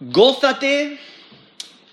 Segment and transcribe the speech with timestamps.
[0.00, 0.98] gózate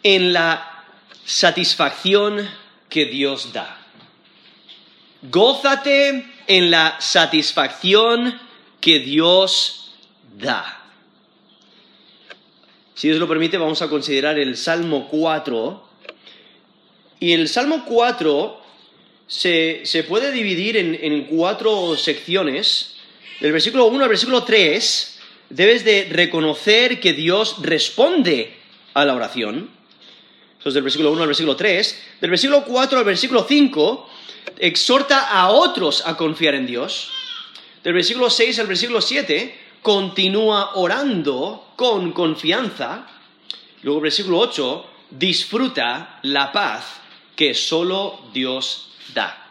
[0.04, 0.84] en la
[1.26, 2.48] satisfacción
[2.90, 3.82] que Dios da.
[5.24, 8.40] Gózate en la satisfacción
[8.80, 9.94] que Dios
[10.38, 10.84] da.
[12.94, 15.90] Si Dios lo permite, vamos a considerar el Salmo 4.
[17.20, 18.62] Y el Salmo 4
[19.28, 22.96] se, puede dividir en, en, cuatro secciones.
[23.40, 25.15] Del versículo 1 al versículo 3
[25.50, 28.56] debes de reconocer que Dios responde
[28.94, 29.70] a la oración.
[30.60, 32.04] Eso es del versículo 1 al versículo 3.
[32.22, 34.10] Del versículo 4 al versículo 5
[34.58, 37.12] exhorta a otros a confiar en Dios.
[37.84, 43.08] Del versículo 6 al versículo 7 continúa orando con confianza.
[43.84, 47.02] Luego, versículo 8, disfruta la paz
[47.36, 49.45] que solo Dios da.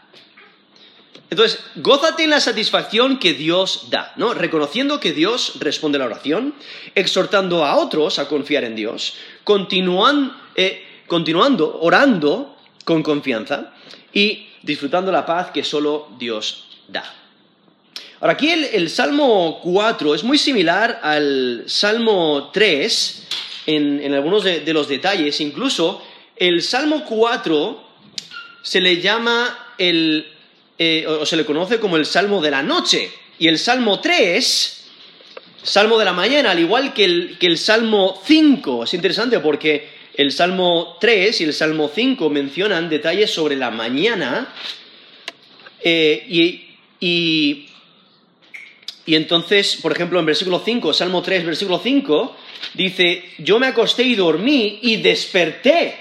[1.31, 4.35] Entonces, gózate en la satisfacción que Dios da, ¿no?
[4.35, 6.55] Reconociendo que Dios responde la oración,
[6.95, 9.15] exhortando a otros a confiar en Dios,
[10.57, 13.73] eh, continuando orando con confianza
[14.13, 17.05] y disfrutando la paz que solo Dios da.
[18.21, 23.27] Ahora, aquí el, Salmo 4 es muy similar al Salmo 3
[23.67, 25.41] en, algunos de, los detalles.
[25.41, 26.03] Incluso
[26.37, 27.85] el Salmo 4
[28.63, 30.34] se le llama el,
[30.85, 33.11] eh, o se le conoce como el Salmo de la noche.
[33.39, 34.85] Y el Salmo 3,
[35.63, 38.85] Salmo de la mañana, al igual que el, que el Salmo 5.
[38.85, 44.53] Es interesante porque el Salmo 3 y el Salmo 5 mencionan detalles sobre la mañana
[45.87, 46.25] eh,
[47.01, 47.67] y,
[49.07, 52.37] entonces, por ejemplo, en versículo 5, Salmo 3, versículo 5,
[52.73, 55.95] dice, yo me acosté y dormí y desperté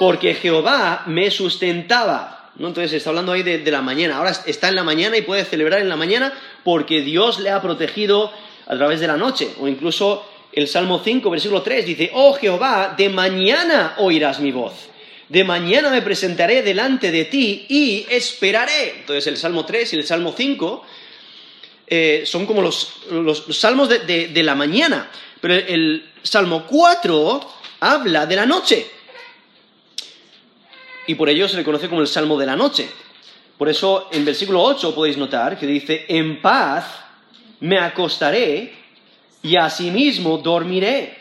[0.00, 2.37] porque Jehová me sustentaba.
[2.58, 2.68] ¿No?
[2.68, 4.18] Entonces está hablando ahí de, de, la mañana.
[4.18, 6.32] Ahora está en la mañana y puede celebrar en la mañana
[6.64, 8.32] porque Dios le ha protegido
[8.66, 9.50] a través de la noche.
[9.60, 14.88] O incluso el Salmo 5, versículo 3 dice, oh Jehová, de mañana oirás mi voz.
[15.28, 18.94] De mañana me presentaré delante de ti y esperaré.
[19.00, 20.86] Entonces el Salmo 3 y el Salmo 5
[21.86, 22.94] eh, son como los,
[23.50, 25.10] salmos de, la mañana.
[25.40, 27.40] Pero el Salmo 4
[27.80, 28.86] habla de la noche.
[31.08, 32.88] Y por ello se le conoce como el Salmo de la noche.
[33.56, 36.84] Por eso en versículo 8 podéis notar que dice, en paz
[37.60, 38.74] me acostaré
[39.42, 41.16] y asimismo dormiré,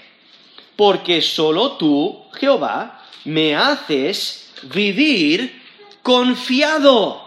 [0.75, 5.61] porque solo tú, Jehová, me haces vivir
[6.03, 7.25] confiado.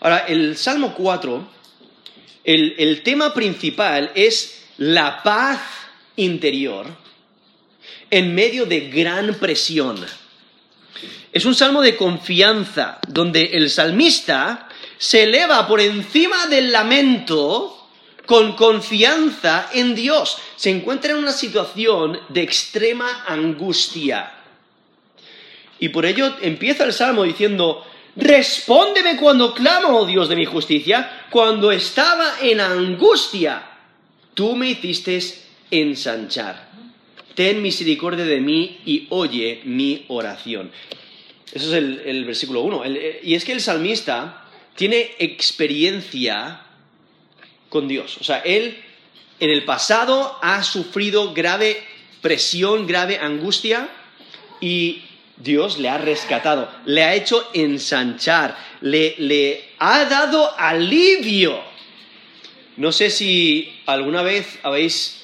[0.00, 1.48] Ahora, el Salmo 4,
[2.42, 5.60] el, el tema principal es la paz
[6.16, 6.86] interior
[8.10, 10.04] en medio de gran presión.
[11.36, 17.90] Es un salmo de confianza, donde el salmista se eleva por encima del lamento
[18.24, 20.38] con confianza en Dios.
[20.56, 24.32] Se encuentra en una situación de extrema angustia.
[25.78, 27.84] Y por ello empieza el Salmo diciendo,
[28.16, 33.62] respóndeme cuando clamo, oh Dios de mi justicia, cuando estaba en angustia.
[34.32, 35.20] Tú me hiciste
[35.70, 36.70] ensanchar.
[37.34, 40.72] Ten misericordia de mí y oye mi oración.
[41.52, 42.82] Eso es el, versículo 1.
[43.22, 46.62] Y es que el salmista tiene experiencia
[47.68, 48.18] con Dios.
[48.20, 48.82] O sea, él
[49.40, 51.82] en el pasado ha sufrido grave
[52.20, 53.88] presión, grave angustia
[54.60, 55.02] y
[55.36, 61.60] Dios le ha rescatado, le ha hecho ensanchar, le, ha dado alivio.
[62.76, 65.22] No sé si alguna vez habéis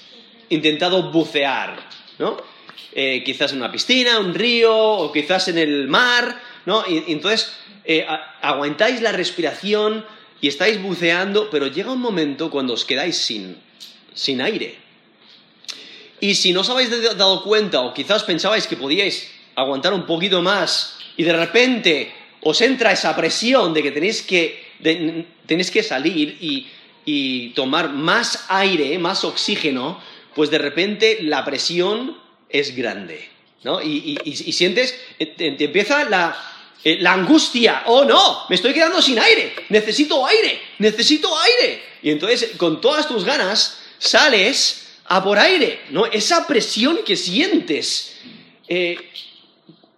[0.50, 1.76] intentado bucear,
[2.18, 2.51] ¿no?
[2.94, 6.84] Eh, quizás en una piscina, un río o quizás en el mar, ¿no?
[6.86, 7.52] Y, entonces
[7.84, 8.06] eh,
[8.42, 10.04] aguantáis la respiración
[10.42, 13.56] y estáis buceando, pero llega un momento cuando os quedáis sin,
[14.12, 14.76] sin aire.
[16.20, 20.42] Y si no os habéis dado cuenta, o quizás pensabais que podíais aguantar un poquito
[20.42, 22.12] más, y de repente
[22.42, 24.62] os entra esa presión de que tenéis que,
[25.46, 26.68] tenéis que salir y,
[27.04, 29.98] y tomar más aire, más oxígeno,
[30.34, 32.16] pues de repente la presión
[32.52, 33.28] es grande.
[33.64, 33.80] ¿no?
[33.80, 36.36] Y, y, sientes, te empieza la,
[36.84, 41.80] eh, la angustia, oh no, me estoy quedando sin aire, necesito aire, necesito aire.
[42.02, 46.06] Y entonces con todas tus ganas sales a por aire, ¿no?
[46.06, 48.16] Esa presión que sientes.
[48.66, 48.96] Eh,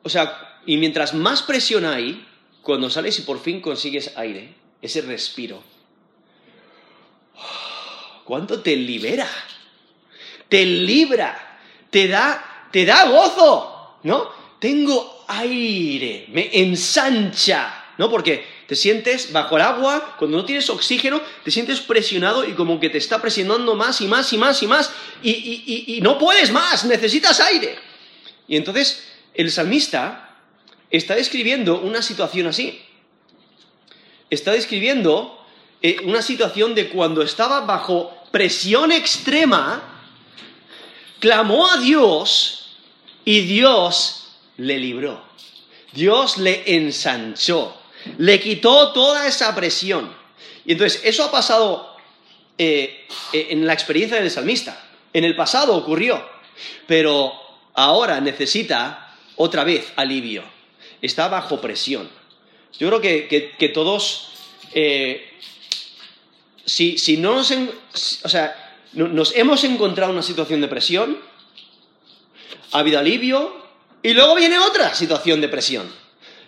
[0.03, 2.27] o sea, y mientras más presión hay,
[2.61, 4.53] cuando sales y por fin consigues aire,
[4.83, 5.63] ese respiro,
[8.25, 9.31] ¿cuánto te libera?
[10.51, 11.44] Te libra,
[11.95, 14.29] te da, te da gozo, ¿no?
[14.59, 18.11] Tengo aire, me ensancha, ¿no?
[18.11, 22.55] Porque te Te sientes bajo el agua, cuando no tienes oxígeno, te sientes presionado y
[22.55, 24.91] como que te está presionando más y más y más y más
[25.23, 27.79] y, no puedes más, necesitas aire.
[28.49, 29.05] Y entonces
[29.35, 30.35] el salmista
[30.91, 32.83] está describiendo una situación así.
[34.31, 35.39] Está describiendo
[35.81, 39.94] eh, una situación de cuando estaba bajo presión extrema,
[41.25, 42.77] clamó a Dios
[43.25, 44.29] y Dios
[44.59, 45.25] le libró.
[45.95, 47.81] Dios le ensanchó
[48.19, 50.15] le quitó toda esa presión.
[50.65, 51.97] Y entonces, eso ha pasado
[52.59, 54.79] eh, eh, en la experiencia del salmista.
[55.13, 56.23] En el pasado ocurrió,
[56.87, 57.33] pero
[57.75, 60.45] ahora necesita otra vez alivio.
[61.01, 62.11] Está bajo presión.
[62.79, 64.29] Yo creo que, todos,
[64.75, 65.33] eh,
[66.67, 67.51] si, no nos,
[68.25, 68.64] o sea,
[68.95, 71.19] nos hemos encontrado en una situación de presión,
[72.73, 73.55] ha habido alivio
[74.03, 75.91] y luego viene otra situación de presión.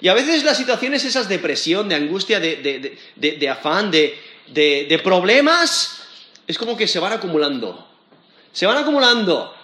[0.01, 6.03] Y a veces las situaciones esas de presión, de angustia, de, afán, de, problemas,
[6.47, 7.89] es como que se van acumulando.
[8.53, 9.55] Se van acumulando.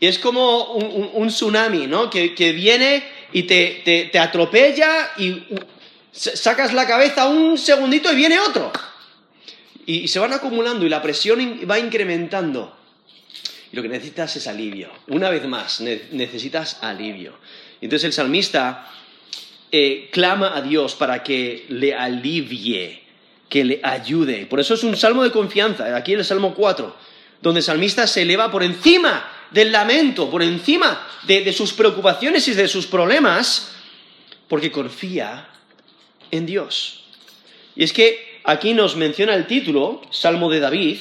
[0.00, 2.08] Y es como un, tsunami, ¿no?
[2.08, 5.44] Que, viene y te, atropella y
[6.12, 8.72] sacas la cabeza un segundito y viene otro.
[9.86, 12.76] Y, se van acumulando y la presión va incrementando.
[13.72, 14.90] Y lo que necesitas es alivio.
[15.08, 17.34] Una vez más, necesitas alivio.
[17.80, 18.88] Entonces el salmista
[19.70, 23.02] eh, clama a Dios para que le alivie,
[23.48, 24.46] que le ayude.
[24.46, 26.96] Por eso es un salmo de confianza, aquí en el Salmo 4,
[27.42, 32.54] donde el salmista se eleva por encima del lamento, por encima de, sus preocupaciones y
[32.54, 33.72] de sus problemas,
[34.48, 35.48] porque confía
[36.30, 37.04] en Dios.
[37.76, 40.98] Y es que aquí nos menciona el título, Salmo de David,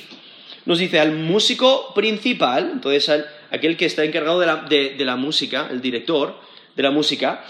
[0.66, 6.40] nos dice al músico principal, entonces aquel que está encargado de la música, el director
[6.76, 7.46] de la música,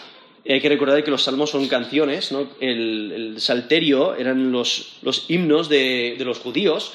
[0.47, 2.49] hay que recordar que los salmos son canciones, ¿no?
[2.59, 4.99] el, salterio eran los,
[5.29, 6.93] himnos de, los judíos.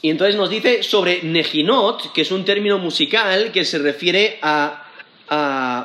[0.00, 4.80] Y entonces nos dice sobre Nejinot, que es un término musical que se refiere a,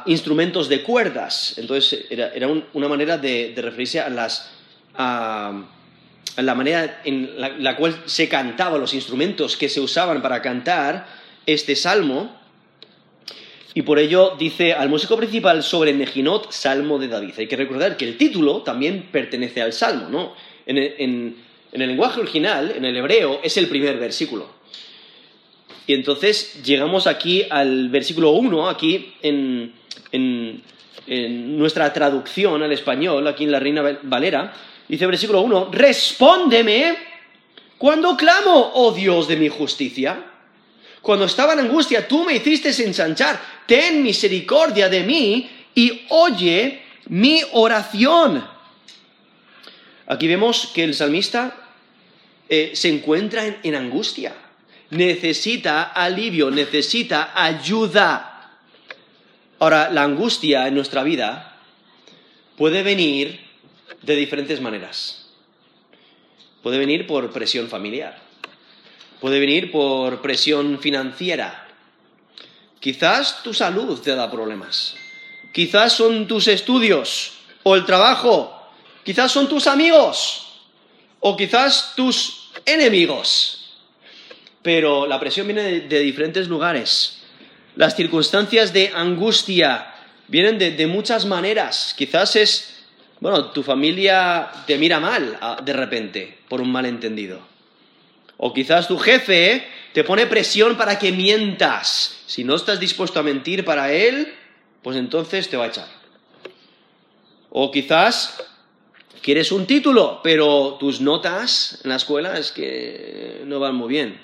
[0.05, 1.57] instrumentos de cuerdas.
[1.57, 4.51] Entonces era, una manera de, referirse a, las,
[4.99, 5.63] a,
[6.37, 11.07] la manera en la cual se cantaban los instrumentos que se usaban para cantar
[11.45, 12.37] este salmo.
[13.73, 17.33] Y por ello dice al músico principal sobre Mejinot, Salmo de David.
[17.37, 20.33] Hay que recordar que el título también pertenece al Salmo, ¿no?
[20.65, 24.49] En el, lenguaje original, en el hebreo, es el primer versículo.
[25.87, 29.73] Y entonces llegamos aquí al versículo 1, aquí en,
[31.57, 34.53] nuestra traducción al español, aquí en la Reina Valera,
[34.89, 36.97] dice versículo 1, respóndeme
[37.77, 40.25] cuando clamo, oh Dios de mi justicia.
[41.01, 43.39] Cuando estaba en angustia, tú me hiciste ensanchar.
[43.65, 48.45] Ten misericordia de mí y oye mi oración.
[50.07, 51.55] Aquí vemos que el salmista
[52.49, 54.33] eh, se encuentra en angustia.
[54.89, 58.57] Necesita alivio, necesita ayuda.
[59.59, 61.57] Ahora, la angustia en nuestra vida
[62.57, 63.48] puede venir
[64.01, 65.27] de diferentes maneras.
[66.61, 68.29] Puede venir por presión familiar
[69.19, 71.67] Puede venir por presión financiera.
[72.79, 74.95] Quizás tu salud te da problemas.
[75.53, 77.33] Quizás son tus estudios
[77.63, 78.55] o el trabajo.
[79.03, 80.47] Quizás son tus amigos
[81.19, 83.75] o quizás tus enemigos.
[84.61, 87.19] Pero la presión viene de, diferentes lugares.
[87.75, 89.93] Las circunstancias de angustia
[90.29, 91.93] vienen de, muchas maneras.
[91.97, 92.78] Quizás es,
[93.19, 97.39] bueno, tu familia te mira mal ah, de repente por un malentendido.
[98.37, 102.23] O quizás tu jefe te pone presión para que mientas.
[102.25, 104.33] Si no estás dispuesto a mentir para él,
[104.81, 105.87] pues entonces te va a echar.
[107.49, 108.41] O quizás
[109.21, 114.21] quieres un título, pero tus notas en la escuela es que no van muy bien.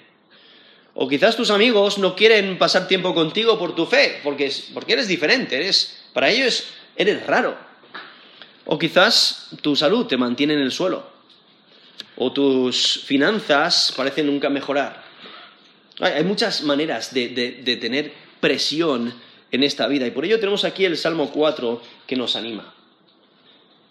[0.93, 5.09] O quizás tus amigos no quieren pasar tiempo contigo por tu fe, porque, porque eres
[5.09, 6.63] diferente, eres, para ellos
[6.95, 7.57] eres raro.
[8.65, 11.15] O quizás tu salud te mantiene en el suelo
[12.17, 15.03] o tus finanzas parecen nunca mejorar.
[15.99, 19.13] Hay, muchas maneras de, tener presión
[19.51, 22.73] en esta vida y por ello tenemos aquí el Salmo 4 que nos anima,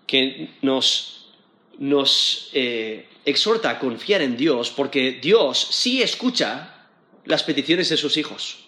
[0.06, 1.30] que nos,
[2.52, 6.74] eh, exhorta a confiar en Dios porque Dios sí escucha
[7.24, 8.58] las peticiones de sus hijos.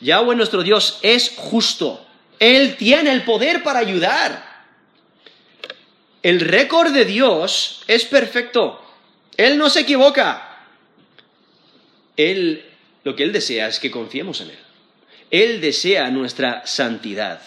[0.00, 2.06] Yahweh nuestro Dios es justo.
[2.38, 4.47] Él tiene el poder para ayudar.
[6.28, 8.78] El récord de Dios es perfecto.
[9.38, 10.58] Él no se equivoca.
[12.18, 12.66] Él,
[13.02, 14.58] lo que Él desea es que confiemos en Él.
[15.30, 17.40] Él desea nuestra santidad.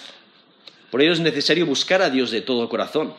[0.89, 3.13] Por ello es necesario buscar a Dios de todo corazón.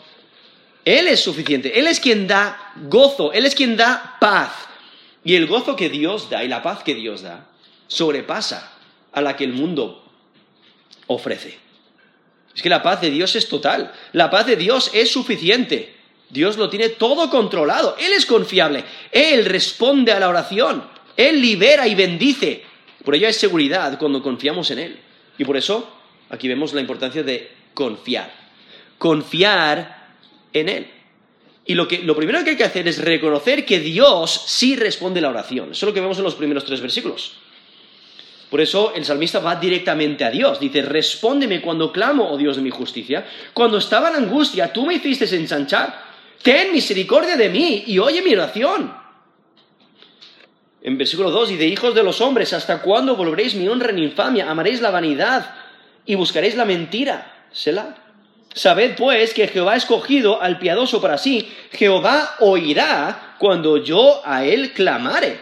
[0.84, 4.50] Él es suficiente, Él es quien da gozo, Él es quien da paz.
[5.22, 7.46] Y el gozo que Dios da y la paz que Dios da
[7.86, 8.72] sobrepasa
[9.12, 10.04] a la que el mundo
[11.06, 11.56] ofrece.
[12.54, 15.94] Es que la paz de Dios es total, la paz de Dios es suficiente.
[16.28, 20.82] Dios lo tiene todo controlado, Él es confiable, Él responde a la oración,
[21.16, 22.64] Él libera y bendice.
[23.04, 24.98] Por ello hay seguridad cuando confiamos en Él.
[25.36, 25.90] Y por eso
[26.30, 28.32] aquí vemos la importancia de confiar.
[28.98, 30.14] Confiar
[30.52, 30.90] en Él.
[31.64, 35.20] Y lo, que, lo primero que hay que hacer es reconocer que Dios sí responde
[35.20, 35.72] a la oración.
[35.72, 37.36] Eso es lo que vemos en los primeros tres versículos.
[38.52, 40.60] Por eso el salmista va directamente a Dios.
[40.60, 43.24] Dice, respóndeme cuando clamo, oh Dios de mi justicia.
[43.54, 46.04] Cuando estaba en angustia, tú me hiciste ensanchar.
[46.42, 48.94] Ten misericordia de mí y oye mi oración.
[50.82, 54.50] En versículo 2 dice, hijos de los hombres, ¿hasta cuándo volveréis mi honra en infamia?
[54.50, 55.54] Amaréis la vanidad
[56.04, 57.46] y buscaréis la mentira.
[57.52, 57.96] Selah.
[58.52, 61.50] Sabed pues que Jehová ha escogido al piadoso para sí.
[61.70, 65.40] Jehová oirá cuando yo a él clamare.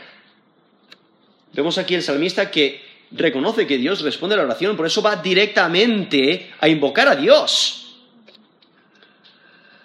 [1.53, 5.17] Vemos aquí el salmista que reconoce que Dios responde a la oración, por eso va
[5.17, 7.81] directamente a invocar a Dios.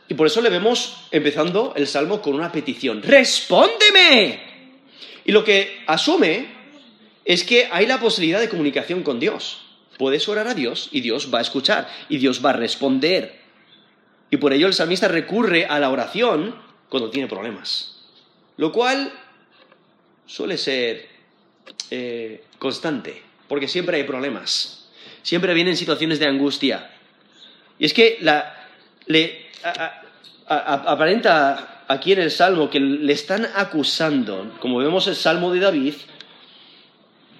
[0.07, 3.01] Y por eso le vemos empezando el salmo con una petición.
[3.01, 4.39] ¡Respóndeme!
[5.25, 6.47] Y lo que asume
[7.25, 9.61] es que hay la posibilidad de comunicación con Dios.
[9.97, 13.39] Puedes orar a Dios y Dios va a escuchar y Dios va a responder.
[14.29, 16.55] Y por ello el salmista recurre a la oración
[16.89, 17.95] cuando tiene problemas.
[18.57, 19.11] Lo cual
[20.27, 21.14] suele ser
[21.91, 24.87] eh, constante, porque siempre hay problemas.
[25.23, 26.91] Siempre vienen situaciones de angustia.
[27.79, 28.19] Y es que
[29.07, 29.45] le
[30.47, 35.93] aparenta aquí en el Salmo que le están acusando, como vemos el Salmo de David,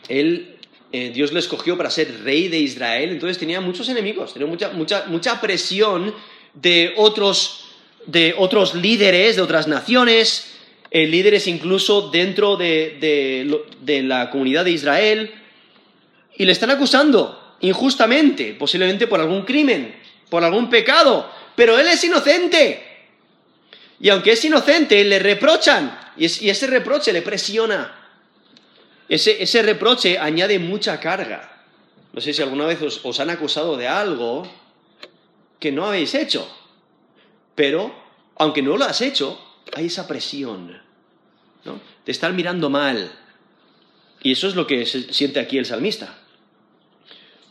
[0.07, 0.55] él
[0.91, 5.41] eh, Dios le escogió para ser rey de Israel, entonces tenía muchos enemigos, tenía mucha,
[5.41, 6.13] presión
[6.53, 7.65] de otros,
[8.75, 10.54] líderes, de otras naciones,
[10.91, 13.63] eh, líderes incluso dentro de,
[14.03, 15.33] la comunidad de Israel,
[16.37, 19.95] y le están acusando injustamente, posiblemente por algún crimen,
[20.29, 22.83] por algún pecado, pero él es inocente.
[23.99, 28.05] Y aunque es inocente, le reprochan, y ese reproche le presiona.
[29.07, 31.63] Ese, reproche añade mucha carga.
[32.11, 34.47] No sé si alguna vez os, han acusado de algo
[35.59, 36.47] que no habéis hecho,
[37.53, 37.93] pero
[38.37, 39.39] aunque no lo has hecho,
[39.73, 40.79] hay esa presión,
[41.63, 41.79] ¿no?
[42.05, 43.11] De estar mirando mal.
[44.21, 46.17] Y eso es lo que siente aquí el salmista.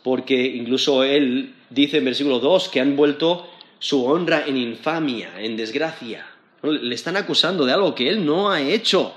[0.02, 5.56] Porque incluso él dice en versículo 2 que han vuelto su honra en infamia, en
[5.56, 6.26] desgracia.
[6.62, 9.14] Le están acusando de algo que él no ha hecho.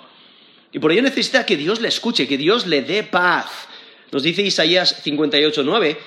[0.72, 3.68] Y por ello necesita que Dios le escuche, que Dios le dé paz.
[4.12, 5.98] Nos dice Isaías 58, 9,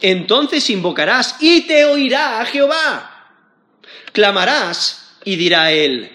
[0.00, 3.34] entonces invocarás y te oirá a Jehová.
[4.12, 6.10] Clamarás y dirá él,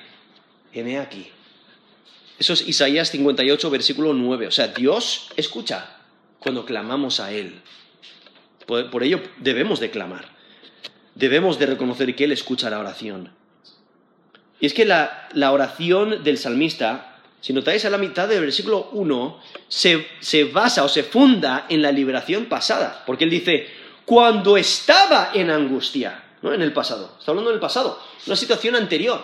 [0.79, 1.27] heme aquí.
[2.37, 4.47] Eso es Isaías 58, versículo 9.
[4.47, 5.97] O sea, Dios escucha
[6.39, 7.61] cuando clamamos a Él.
[8.65, 10.25] Por, ello debemos de clamar.
[11.15, 13.31] Debemos de reconocer que Él escucha la oración.
[14.59, 17.15] Y es que la oración del salmista
[17.45, 21.91] si notáis a la mitad del versículo 1, se, basa o se funda en la
[21.91, 23.69] liberación pasada, porque él dice,
[24.03, 29.23] cuando estaba en angustia, no en el pasado, está hablando del pasado, una situación anterior,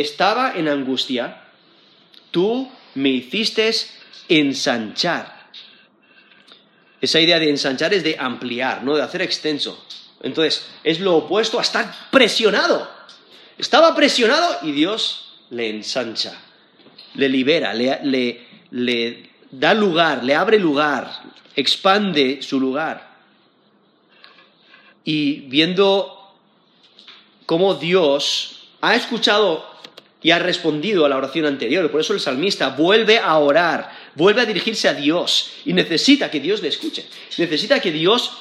[0.00, 1.42] estaba en angustia,
[2.30, 3.72] tú me hiciste
[4.28, 5.50] ensanchar.
[7.00, 9.84] Esa idea de ensanchar es de ampliar, no de hacer extenso.
[10.22, 12.88] Entonces, es lo opuesto a estar presionado.
[13.58, 16.38] Estaba presionado y Dios le ensancha
[17.16, 21.10] le libera, le, da lugar, le abre lugar,
[21.54, 23.16] expande su lugar.
[25.04, 26.34] Y viendo
[27.46, 29.64] cómo Dios ha escuchado
[30.22, 34.40] y ha respondido a la oración anterior, por eso el salmista vuelve a orar, vuelve
[34.40, 37.06] a dirigirse a Dios y necesita que Dios le escuche,
[37.38, 38.32] necesita que Dios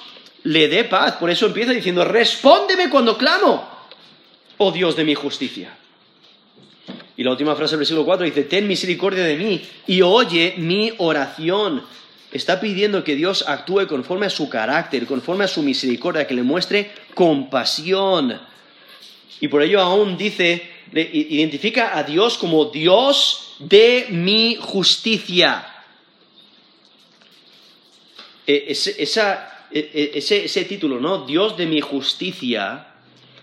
[0.44, 3.68] le dé paz, por eso empieza diciendo, respóndeme cuando clamo,
[4.58, 5.76] oh Dios de mi justicia.
[7.18, 10.94] Y la última frase del versículo 4 dice, ten misericordia de mí y oye mi
[10.98, 11.84] oración.
[12.32, 16.44] Está pidiendo que Dios actúe conforme a su carácter, conforme a su misericordia, que le
[16.44, 18.42] muestre compasión.
[19.40, 20.70] Y por ello aún dice,
[21.02, 25.66] identifica a Dios como Dios de mi justicia.
[28.48, 28.96] E, e,
[29.72, 31.26] e, ese, ese título, ¿no?
[31.26, 32.88] Dios de mi justicia,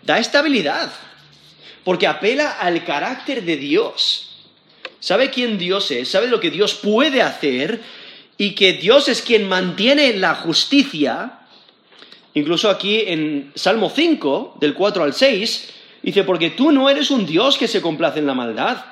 [0.02, 0.90] da estabilidad
[1.84, 4.28] porque apela al carácter de Dios.
[5.00, 7.80] Sabe quién Dios es, sabe lo que Dios puede hacer
[8.38, 11.40] y que Dios es quien mantiene la justicia.
[12.34, 15.70] Incluso aquí en Salmo 5, del 4 al 6,
[16.02, 18.84] Dice, porque tú no eres un Dios que se complace en la maldad.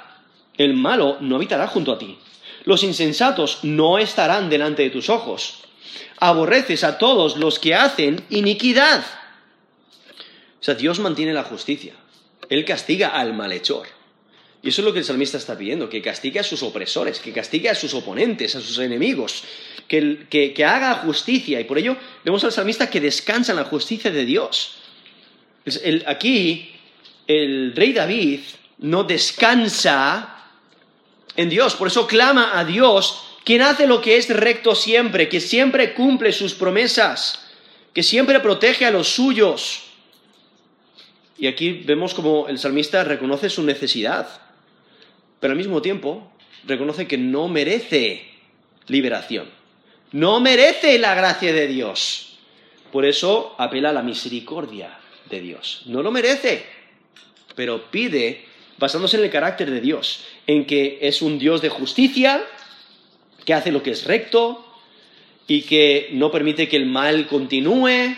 [0.57, 2.19] El malo no habitará junto a ti.
[2.65, 5.63] Los insensatos no estarán delante de tus ojos.
[6.19, 9.05] Aborreces a todos los que hacen iniquidad.
[10.61, 11.95] O sea, Dios mantiene la justicia.
[12.49, 13.87] Él castiga al malhechor.
[14.63, 17.33] Y eso es lo que el salmista está pidiendo, que castigue a sus opresores, que
[17.33, 19.45] castigue a sus oponentes, a sus enemigos,
[19.89, 21.59] que, que haga justicia.
[21.59, 24.77] Y por ello vemos al salmista que descansa en la justicia de Dios.
[26.07, 26.71] aquí
[27.27, 28.41] el rey David
[28.79, 30.37] no descansa
[31.37, 35.41] en Dios, por eso clama a Dios, quien hace lo que es recto siempre, que
[35.41, 37.51] siempre cumple sus promesas,
[37.95, 39.85] que siempre protege a los suyos.
[41.39, 44.29] Y aquí vemos como el salmista reconoce su necesidad,
[45.41, 46.31] pero al mismo tiempo
[46.67, 48.29] reconoce que no merece
[48.89, 49.49] liberación,
[50.13, 52.39] no merece la gracia de Dios.
[52.93, 54.99] Por eso apela a la misericordia
[55.31, 55.83] de Dios.
[55.87, 56.67] No lo merece
[57.61, 58.47] pero pide,
[58.79, 62.43] basándose en el carácter de Dios, en que es un Dios de justicia,
[63.45, 64.65] que hace lo que es recto
[65.47, 68.17] y que no permite que el mal continúe,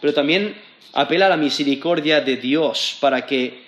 [0.00, 0.56] pero también
[0.94, 3.64] apela a la misericordia de Dios para que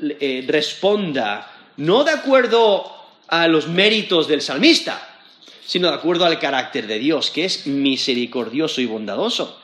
[0.00, 2.92] eh, responda, no de acuerdo
[3.28, 5.20] a los méritos del salmista,
[5.64, 9.60] sino de acuerdo al carácter de Dios, que es misericordioso y bondadoso.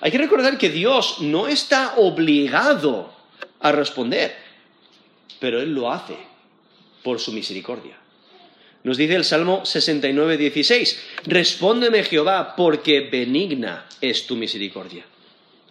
[0.00, 3.12] Hay que recordar que Dios no está obligado
[3.64, 4.36] a responder,
[5.40, 6.16] pero Él lo hace
[7.02, 7.96] por su misericordia.
[8.82, 15.06] Nos dice el Salmo 69, 16, respóndeme Jehová, porque benigna es tu misericordia.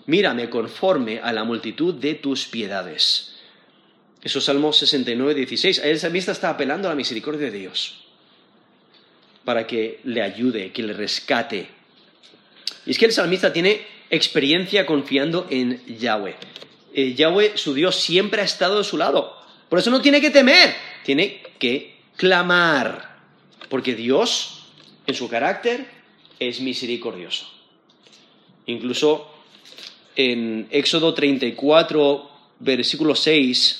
[0.07, 3.35] Mírame conforme a la multitud de tus piedades.
[4.23, 5.77] Eso es Salmo 69, 16.
[5.83, 7.99] El salmista está apelando a la misericordia de Dios
[9.45, 11.67] para que le ayude, que le rescate.
[12.87, 16.35] Y es que el salmista tiene experiencia confiando en Yahweh.
[16.93, 19.35] Eh, Yahweh, su Dios, siempre ha estado de su lado.
[19.67, 23.17] Por eso no tiene que temer, tiene que clamar.
[23.69, 24.67] Porque Dios,
[25.07, 25.87] en su carácter,
[26.39, 27.51] es misericordioso.
[28.67, 29.27] Incluso
[30.15, 32.29] en Éxodo 34,
[32.59, 33.79] versículo 6,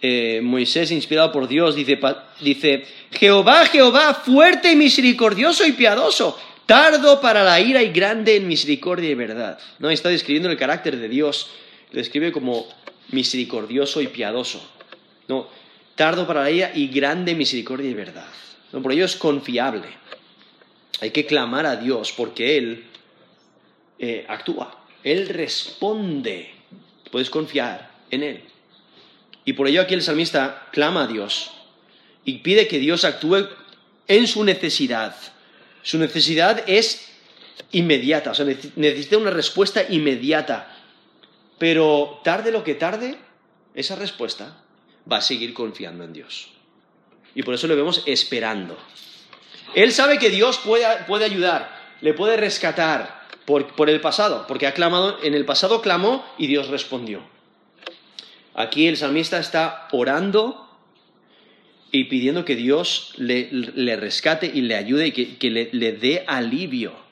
[0.00, 1.98] eh, Moisés, inspirado por Dios, dice,
[2.40, 8.48] dice, Jehová, Jehová, fuerte y misericordioso y piadoso, tardo para la ira y grande en
[8.48, 9.58] misericordia y verdad.
[9.78, 9.90] ¿No?
[9.90, 11.50] Está describiendo el carácter de Dios
[11.92, 12.66] describe como
[13.10, 14.68] misericordioso y piadoso.
[15.28, 15.48] No,
[15.94, 18.28] tardo para ella y grande misericordia y verdad.
[18.72, 19.88] No, por ello es confiable.
[21.00, 22.84] Hay que clamar a Dios porque Él
[23.98, 26.50] eh, actúa, Él responde.
[27.10, 28.40] Puedes confiar en Él.
[29.44, 31.50] Y por ello aquí el salmista clama a Dios
[32.24, 33.48] y pide que Dios actúe
[34.08, 35.14] en su necesidad.
[35.82, 37.10] Su necesidad es
[37.72, 40.73] inmediata, o sea, necesita una respuesta inmediata.
[41.58, 43.18] Pero tarde lo que tarde,
[43.74, 44.62] esa respuesta
[45.10, 46.50] va a seguir confiando en Dios.
[47.34, 48.76] Y por eso le vemos esperando.
[49.74, 55.18] Él sabe que Dios puede, ayudar, le puede rescatar por, el pasado, porque ha clamado,
[55.22, 57.22] en el pasado clamó y Dios respondió.
[58.54, 60.68] Aquí el salmista está orando
[61.90, 67.03] y pidiendo que Dios le, rescate y le ayude y que, le, le dé alivio.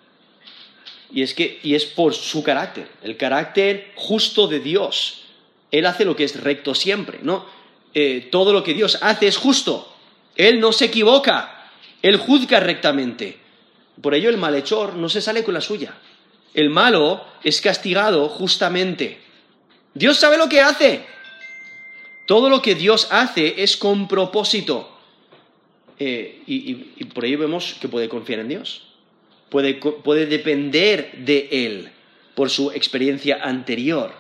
[1.13, 5.25] Y es que y es por su carácter, el carácter justo de Dios.
[5.71, 7.45] Él hace lo que es recto siempre, ¿no?
[7.95, 9.95] Eh, todo lo que Dios hace es justo.
[10.37, 11.71] Él no se equivoca.
[12.01, 13.39] Él juzga rectamente.
[14.01, 15.95] Por ello el malhechor no se sale con la suya.
[16.55, 19.21] El malo es castigado justamente.
[19.95, 21.05] Dios sabe lo que hace.
[22.27, 24.89] Todo lo que Dios hace es con propósito.
[25.99, 28.92] Eh, y por ello vemos que puede confiar en Dios
[29.53, 31.91] puede, depender de él
[32.35, 34.15] por su experiencia anterior.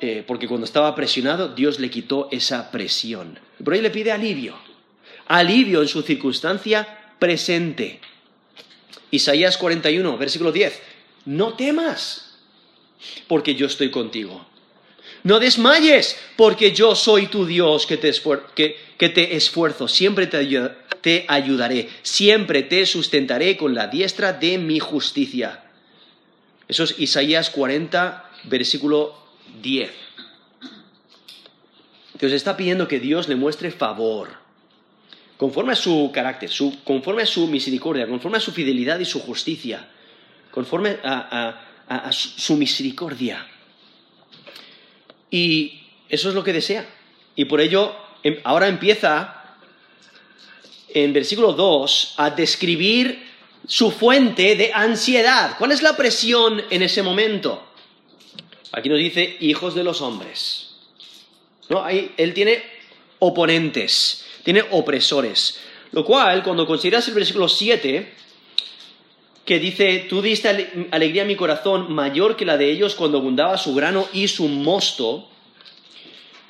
[0.00, 3.38] Eh, porque cuando estaba presionado, Dios le quitó esa presión.
[3.62, 4.54] Por ahí le pide alivio.
[5.26, 7.98] Alivio en su circunstancia presente.
[9.10, 10.80] Isaías 41, versículo 10.
[11.26, 12.38] No temas,
[13.26, 14.46] porque yo estoy contigo.
[15.24, 19.88] No desmayes, porque yo soy tu Dios que te, esfuerzo.
[19.88, 20.46] Siempre te,
[21.00, 25.64] te ayudaré, siempre te sustentaré con la diestra de mi justicia.
[26.68, 29.16] Eso es Isaías 40, versículo
[29.62, 29.90] 10.
[32.20, 34.28] Dios está pidiendo que Dios le muestre favor,
[35.36, 36.50] conforme a su carácter,
[36.84, 39.88] conforme a su misericordia, conforme a su fidelidad y su justicia,
[40.50, 43.46] conforme a su misericordia.
[45.30, 46.88] Y eso es lo que desea.
[47.36, 49.56] Y por ello em, ahora empieza
[50.88, 53.26] en versículo 2 a describir
[53.66, 55.56] su fuente de ansiedad.
[55.58, 57.62] ¿Cuál es la presión en ese momento?
[58.72, 60.70] Aquí nos dice hijos de los hombres.
[61.68, 61.84] ¿No?
[61.84, 62.62] Ahí, él tiene
[63.18, 65.60] oponentes, tiene opresores.
[65.92, 68.14] Lo cual, cuando consideras el versículo 7,
[69.48, 70.46] que dice, tú diste
[70.90, 74.46] alegría a mi corazón mayor que la de ellos cuando abundaba su grano y su
[74.46, 75.26] mosto,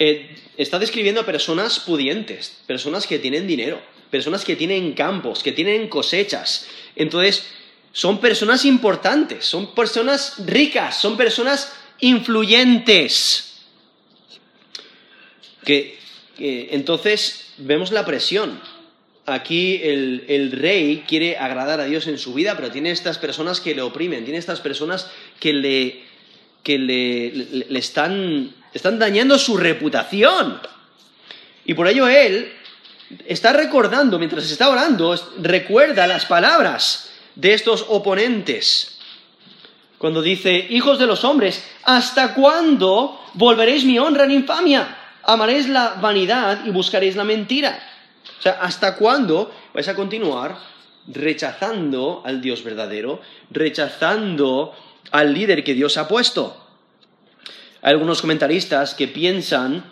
[0.00, 3.80] eh, está describiendo a personas pudientes, personas que tienen dinero,
[4.11, 6.66] personas que tienen campos, que tienen cosechas.
[6.96, 7.46] Entonces,
[7.92, 13.61] son personas importantes, son personas ricas, son personas influyentes.
[16.37, 18.61] Entonces vemos la presión
[19.29, 23.75] aquí el, rey quiere agradar a Dios en su vida, pero tiene estas personas que
[23.75, 26.03] le oprimen, tiene estas personas que le,
[26.62, 30.61] que le, están, están dañando su reputación.
[31.64, 32.53] Y por ello él
[33.27, 38.99] está recordando, mientras está orando, recuerda las palabras de estos oponentes.
[39.99, 44.97] Cuando dice, hijos de los hombres, ¿hasta cuándo volveréis mi honra en infamia?
[45.25, 47.88] Amaréis la vanidad y buscaréis la mentira.
[48.38, 50.59] O sea, ¿hasta cuándo vais a continuar
[51.07, 54.75] rechazando al Dios verdadero, rechazando
[55.11, 56.57] al líder que Dios ha puesto?
[57.83, 59.85] Hay algunos comentaristas que piensan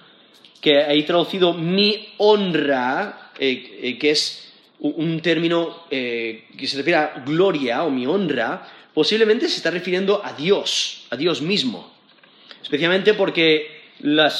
[0.60, 6.98] que hay traducido mi honra, eh, eh, que es un término eh, que se refiere
[6.98, 11.92] a gloria o mi honra, posiblemente se está refiriendo a Dios, a Dios mismo.
[12.62, 14.32] Especialmente porque la,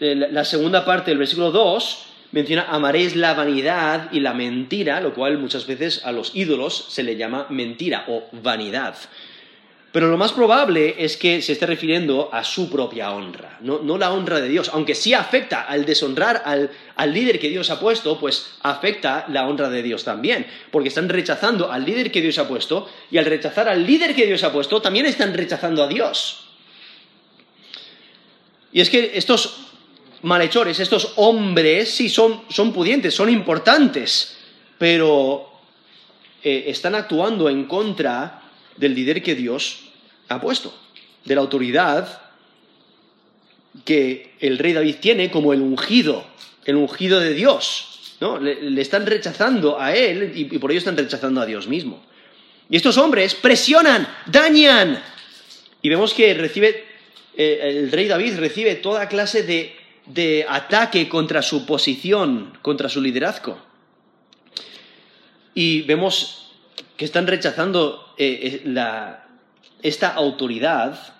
[0.00, 5.38] la segunda parte del versículo 2 menciona amaréis la vanidad y la mentira, lo cual
[5.38, 8.96] muchas veces a los ídolos se le llama mentira o vanidad.
[9.90, 14.12] Pero lo más probable es que se esté refiriendo a su propia honra, no, la
[14.12, 14.70] honra de Dios.
[14.74, 19.48] Aunque sí afecta al deshonrar al, al, líder que Dios ha puesto, pues afecta la
[19.48, 20.46] honra de Dios también.
[20.70, 24.26] Porque están rechazando al líder que Dios ha puesto y al rechazar al líder que
[24.26, 26.44] Dios ha puesto, también están rechazando a Dios.
[28.72, 29.67] Y es que estos
[30.22, 34.36] malhechores, estos hombres, sí, son, son pudientes, son importantes,
[34.78, 35.48] pero
[36.42, 38.42] eh, están actuando en contra
[38.76, 39.80] del líder que Dios
[40.28, 40.74] ha puesto,
[41.24, 42.22] de la autoridad
[43.84, 46.24] que el rey David tiene como el ungido,
[46.64, 48.16] el ungido de Dios.
[48.20, 48.38] ¿no?
[48.38, 52.02] Le, están rechazando a él y, por ello están rechazando a Dios mismo.
[52.68, 55.02] Y estos hombres presionan, dañan.
[55.80, 56.84] Y vemos que recibe,
[57.36, 59.77] eh, el rey David recibe toda clase de
[60.08, 63.58] de ataque contra su posición, contra su liderazgo.
[65.54, 66.52] Y vemos
[66.96, 69.14] que están rechazando eh, eh,
[69.82, 71.14] esta autoridad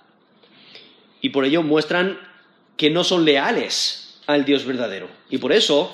[1.20, 2.18] y por ello muestran
[2.76, 5.08] que no son leales al Dios verdadero.
[5.30, 5.92] Y por eso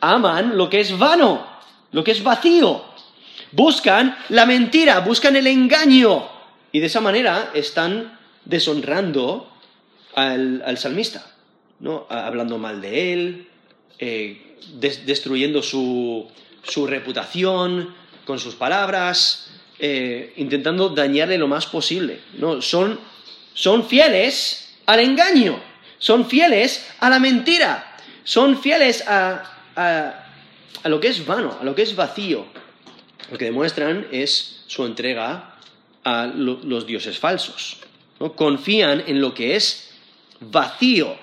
[0.00, 1.46] aman lo que es vano,
[1.92, 2.84] lo que es vacío.
[3.52, 6.28] Buscan la mentira, buscan el engaño.
[6.72, 9.50] Y de esa manera están deshonrando
[10.14, 11.31] al salmista.
[11.82, 12.06] ¿No?
[12.08, 13.48] hablando mal de él,
[13.98, 14.56] eh,
[15.04, 16.30] destruyendo su,
[16.86, 22.20] reputación con sus palabras, eh, intentando dañarle lo más posible.
[22.38, 22.62] ¿no?
[22.62, 22.98] Son,
[23.86, 25.60] fieles al engaño,
[25.98, 29.42] son fieles a la mentira, son fieles a,
[29.74, 32.46] a, lo que es vano, a lo que es vacío.
[33.30, 35.56] Lo que demuestran es su entrega
[36.04, 37.78] a los dioses falsos.
[38.20, 38.34] ¿no?
[38.34, 39.90] Confían en lo que es
[40.40, 41.21] vacío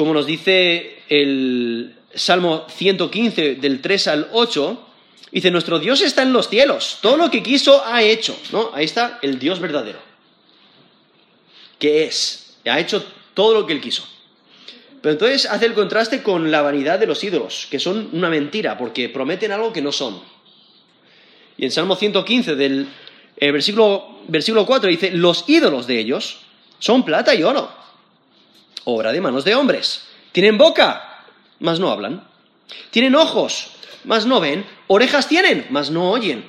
[0.00, 4.86] como nos dice el Salmo 115 del 3 al 8,
[5.30, 8.70] dice, nuestro Dios está en los cielos, todo lo que quiso ha hecho, ¿no?
[8.72, 9.98] Ahí está el Dios verdadero,
[11.78, 14.08] que es, ha hecho todo lo que él quiso.
[15.02, 18.78] Pero entonces hace el contraste con la vanidad de los ídolos, que son una mentira,
[18.78, 20.18] porque prometen algo que no son.
[21.58, 22.88] Y en Salmo 115 del
[23.38, 26.38] versículo, versículo 4 dice, los ídolos de ellos
[26.78, 27.79] son plata y oro
[28.94, 30.06] obra de manos de hombres.
[30.32, 31.24] Tienen boca,
[31.58, 32.26] mas no hablan.
[32.90, 33.70] Tienen ojos,
[34.04, 34.64] mas no ven.
[34.86, 36.44] Orejas tienen, mas no oyen.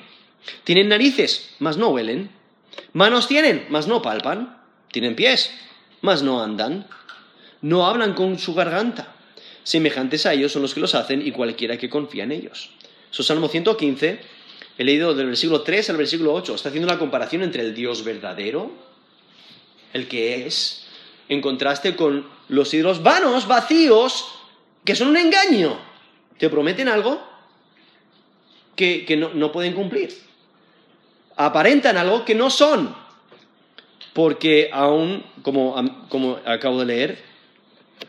[0.64, 2.30] Tienen narices, mas no huelen.
[2.92, 4.58] Manos tienen, mas no palpan.
[4.90, 5.52] Tienen pies,
[6.00, 6.86] mas no andan.
[7.60, 9.14] No hablan con su garganta.
[9.62, 12.70] Semejantes a ellos son los que los hacen y cualquiera que confía en ellos.
[13.10, 14.20] Eso Salmo 115,
[14.78, 16.54] he leído del versículo 3 al versículo 8.
[16.54, 18.72] Está haciendo una comparación entre el Dios verdadero,
[19.92, 20.81] el que es,
[21.32, 24.34] en contraste con los ídolos vanos, vacíos,
[24.84, 25.78] que son un engaño.
[26.38, 27.20] Te prometen algo
[28.76, 30.12] que, no, pueden cumplir.
[31.36, 32.94] Aparentan algo que no son.
[34.12, 37.24] Porque aún, como, como acabo de leer,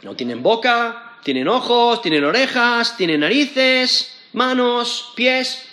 [0.02, 5.70] no tienen boca, tienen ojos, tienen orejas, tienen narices, manos, pies,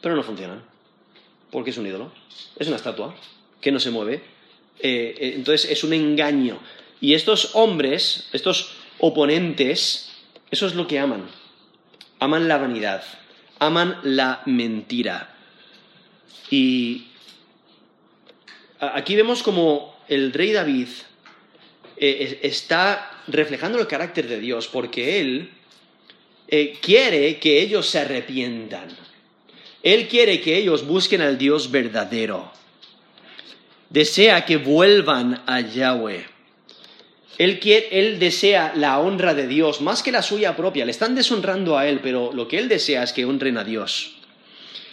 [0.00, 0.62] pero no funcionan.
[1.50, 2.12] Porque es un ídolo.
[2.56, 3.14] Es una estatua
[3.60, 4.22] que no se mueve,
[4.80, 6.58] Eh, eh, entonces es un engaño.
[7.04, 10.10] Y estos hombres, estos oponentes,
[10.50, 11.28] eso es lo que aman.
[12.18, 13.04] Aman la vanidad,
[13.58, 15.36] aman la mentira.
[16.48, 17.08] Y
[18.80, 20.88] aquí vemos como el rey David
[21.98, 25.50] eh, está reflejando el carácter de Dios, porque él
[26.80, 28.88] quiere que ellos se arrepientan.
[29.82, 32.50] Él quiere que ellos busquen al Dios verdadero.
[33.90, 36.32] Desea que vuelvan a Yahweh.
[37.38, 40.84] Él, quiere, él desea la honra de Dios más que la suya propia.
[40.84, 44.16] Le están deshonrando a Él, pero lo que Él desea es que honren a Dios.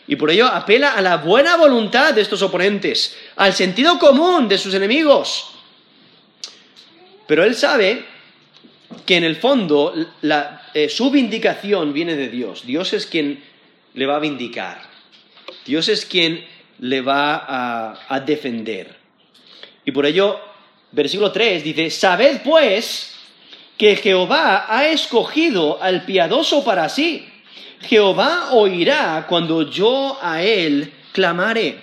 [0.07, 4.57] Y por ello apela a la buena voluntad de estos oponentes, al sentido común de
[4.57, 5.51] sus enemigos.
[7.27, 8.05] Pero Él sabe
[9.05, 9.93] que en el fondo
[10.73, 12.65] eh, su vindicación viene de Dios.
[12.65, 13.43] Dios es quien
[13.93, 14.81] le va a vindicar.
[15.65, 16.45] Dios es quien
[16.79, 18.95] le va a, defender.
[19.85, 20.39] Y por ello,
[20.91, 23.11] versículo 3 dice, sabed pues
[23.77, 27.27] que Jehová ha escogido al piadoso para sí.
[27.81, 31.81] Jehová oirá cuando yo a él clamare.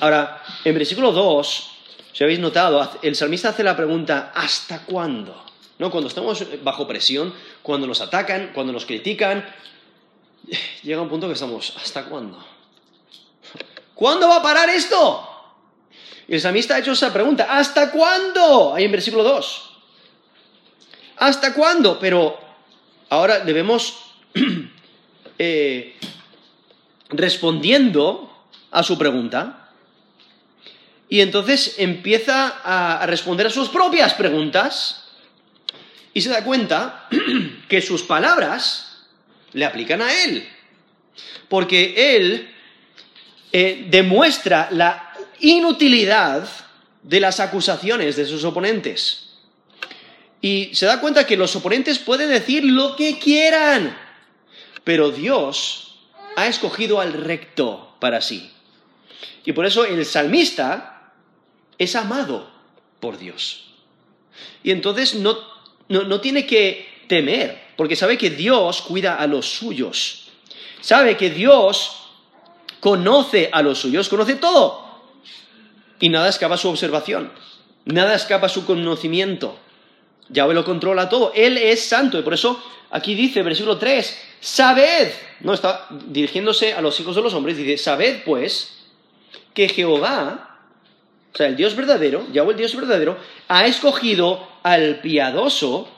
[0.00, 1.70] Ahora, en versículo 2,
[2.12, 5.42] si habéis notado, el salmista hace la pregunta, ¿hasta cuándo?
[5.78, 5.90] ¿No?
[5.90, 9.42] Cuando estamos bajo presión, cuando nos atacan, cuando nos critican,
[10.82, 12.44] llega un punto que estamos, ¿hasta cuándo?
[13.94, 15.29] ¿Cuándo va a parar esto?
[16.30, 18.72] Y el salmista ha hecho esa pregunta, ¿hasta cuándo?
[18.72, 19.70] Ahí en versículo 2.
[21.16, 21.98] ¿Hasta cuándo?
[21.98, 22.38] Pero
[23.08, 23.96] ahora debemos
[25.40, 25.96] eh,
[27.08, 28.32] respondiendo
[28.70, 29.70] a su pregunta.
[31.08, 35.08] Y entonces empieza a responder a sus propias preguntas
[36.14, 37.08] y se da cuenta
[37.68, 39.08] que sus palabras
[39.52, 40.48] le aplican a él.
[41.48, 42.54] Porque él
[43.50, 45.09] eh, demuestra la
[45.40, 46.48] inutilidad
[47.02, 49.30] de las acusaciones de sus oponentes.
[50.40, 53.96] Y se da cuenta que los oponentes pueden decir lo que quieran,
[54.84, 55.98] pero Dios
[56.36, 58.50] ha escogido al recto para sí.
[59.44, 61.12] Y por eso el salmista
[61.78, 62.50] es amado
[63.00, 63.74] por Dios.
[64.62, 65.36] Y entonces no,
[65.88, 70.28] no tiene que temer porque sabe que Dios cuida a los suyos.
[70.82, 71.96] Sabe que Dios
[72.78, 74.89] conoce a los suyos, conoce todo.
[76.00, 77.30] Y nada escapa a su observación,
[77.84, 79.56] nada escapa a su conocimiento.
[80.30, 81.32] Yahweh lo controla todo.
[81.34, 82.18] Él es santo.
[82.18, 87.22] Y por eso aquí dice, versículo 3, sabed, no está dirigiéndose a los hijos de
[87.22, 88.78] los hombres, dice, sabed pues
[89.54, 90.58] que Jehová,
[91.32, 95.88] o sea, el Dios verdadero, Yahweh el Dios verdadero, ha escogido al piadoso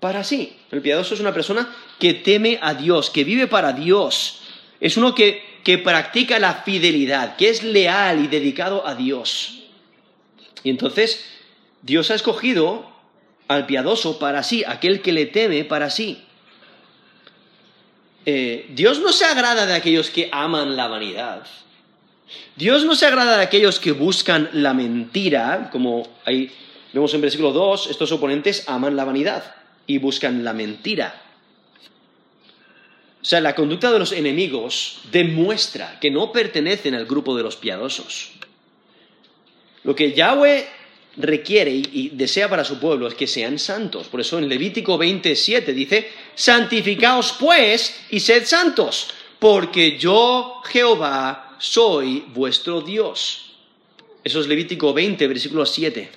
[0.00, 0.58] para sí.
[0.70, 4.40] El piadoso es una persona que teme a Dios, que vive para Dios.
[4.80, 9.62] Es uno que, que practica la fidelidad, que es leal y dedicado a Dios.
[10.64, 11.24] Y entonces
[11.82, 12.90] Dios ha escogido
[13.48, 16.22] al piadoso para sí, aquel que le teme para sí.
[18.24, 21.44] Eh, Dios no se agrada de aquellos que aman la vanidad.
[22.56, 26.50] Dios no se agrada de aquellos que buscan la mentira, como ahí
[26.92, 29.54] vemos en versículo 2, estos oponentes aman la vanidad
[29.86, 31.20] y buscan la mentira.
[33.22, 37.54] O sea, la conducta de los enemigos demuestra que no pertenecen al grupo de los
[37.54, 38.32] piadosos.
[39.84, 40.66] Lo que Yahweh
[41.16, 44.08] requiere y desea para su pueblo es que sean santos.
[44.08, 52.24] Por eso en Levítico 27 dice, santificaos pues y sed santos, porque yo Jehová soy
[52.34, 53.52] vuestro Dios.
[54.24, 56.10] Eso es Levítico 20, versículo 7.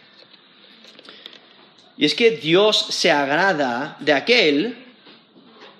[1.97, 4.84] Y es que Dios se agrada de aquel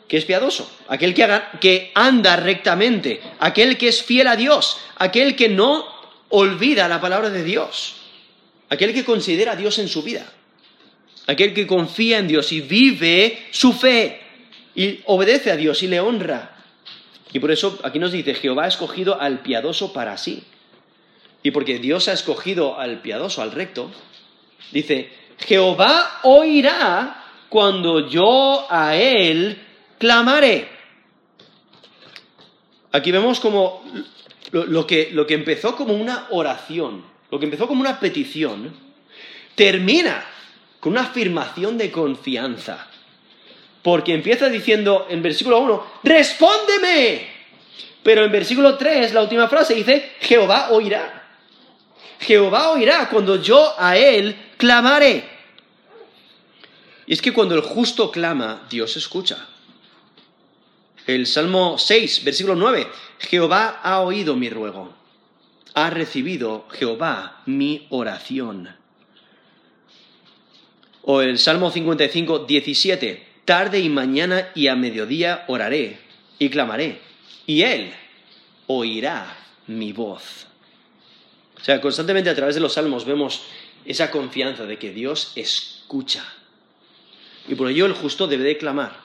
[0.08, 5.50] que es piadoso, aquel que, anda rectamente, aquel que es fiel a Dios, aquel que
[5.50, 5.86] no
[6.30, 7.96] olvida la palabra de Dios,
[8.70, 10.32] aquel que considera a Dios en su vida,
[11.28, 14.22] aquel que confía en Dios y vive su fe
[14.76, 16.52] y obedece a Dios y le honra.
[17.34, 20.44] Y por eso aquí nos dice, Jehová ha escogido al piadoso para sí.
[21.41, 23.91] Y porque Dios ha escogido al piadoso, al recto,
[24.72, 29.64] dice, Jehová oirá cuando yo a él
[29.98, 30.70] clamaré.
[32.92, 33.84] Aquí vemos como
[34.52, 38.74] lo, que, lo que empezó como una oración, lo que empezó como una petición,
[39.56, 40.26] termina
[40.80, 42.88] con una afirmación de confianza.
[43.82, 47.28] Porque empieza diciendo en versículo 1, respóndeme.
[48.02, 51.24] Pero en versículo 3, la última frase dice, Jehová oirá.
[52.20, 55.28] Jehová oirá cuando yo a él clamaré.
[57.08, 59.48] Y es que cuando el justo clama, Dios escucha.
[61.08, 62.88] El Salmo 6, versículo 9,
[63.20, 64.94] Jehová ha oído mi ruego.
[65.76, 68.70] ha recibido Jehová mi oración.
[71.04, 73.28] O el Salmo 55, 17.
[73.44, 76.00] Tarde y mañana y a mediodía oraré
[76.39, 77.00] y clamaré,
[77.46, 77.94] y Él
[78.65, 79.38] oirá
[79.68, 80.48] mi voz.
[81.60, 83.44] O sea, constantemente a través de los salmos vemos
[83.86, 86.26] esa confianza de que Dios escucha.
[87.48, 89.05] Y por ello el justo debe de clamar.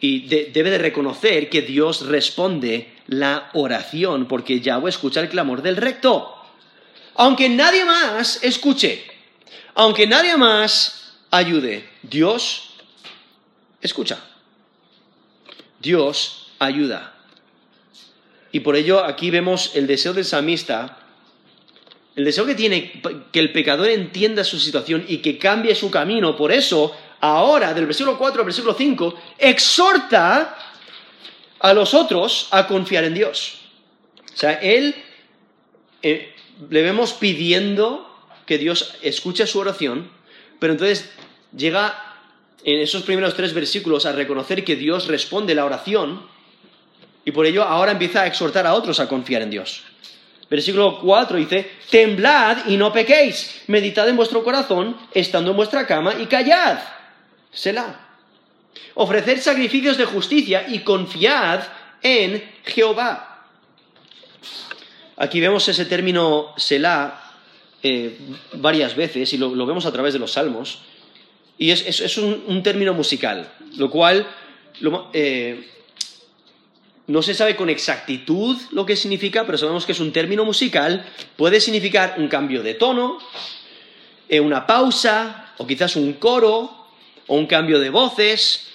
[0.00, 5.76] Y debe de reconocer que Dios responde la oración, porque Yahweh escucha el clamor del
[5.76, 6.34] recto.
[7.16, 9.04] Aunque nadie más escuche,
[9.74, 12.74] aunque nadie más ayude, Dios
[13.80, 14.18] escucha.
[15.80, 17.14] Dios ayuda.
[18.52, 20.98] Y por ello aquí vemos el deseo del samista,
[22.16, 26.36] el deseo que tiene que el pecador entienda su situación y que cambie su camino.
[26.36, 30.56] Por eso, ahora, del versículo 4 al versículo 5, exhorta
[31.60, 33.60] a los otros a confiar en Dios.
[34.32, 34.94] O sea, él
[36.02, 36.34] eh,
[36.70, 38.08] le vemos pidiendo
[38.46, 40.10] que Dios escuche su oración,
[40.58, 41.10] pero entonces
[41.56, 42.16] llega
[42.64, 46.26] en esos primeros tres versículos a reconocer que Dios responde la oración
[47.24, 49.82] y por ello ahora empieza a exhortar a otros a confiar en Dios.
[50.48, 56.14] Versículo 4 dice, temblad y no pequéis, meditad en vuestro corazón, estando en vuestra cama
[56.18, 56.78] y callad.
[57.58, 57.98] Selah.
[58.94, 61.60] Ofreced sacrificios de justicia y confiad
[62.00, 63.46] en Jehová.
[65.16, 67.34] Aquí vemos ese término Selah
[67.82, 68.16] eh,
[68.52, 70.82] varias veces y lo, vemos a través de los salmos.
[71.58, 74.28] Y es, un, término musical, lo cual
[75.12, 75.68] eh,
[77.08, 81.04] no se sabe con exactitud lo que significa, pero sabemos que es un término musical.
[81.34, 83.18] Puede significar un cambio de tono,
[84.28, 86.77] eh, una pausa, o quizás un coro,
[87.28, 88.68] o un cambio de voces,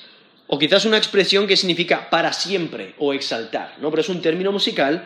[0.48, 3.90] o quizás una expresión que significa para siempre o exaltar, ¿no?
[3.90, 5.04] Pero es un término musical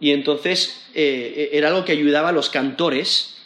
[0.00, 3.36] y entonces eh, era algo que ayudaba a los cantores.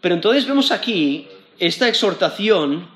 [0.00, 2.88] Pero entonces vemos aquí esta exhortación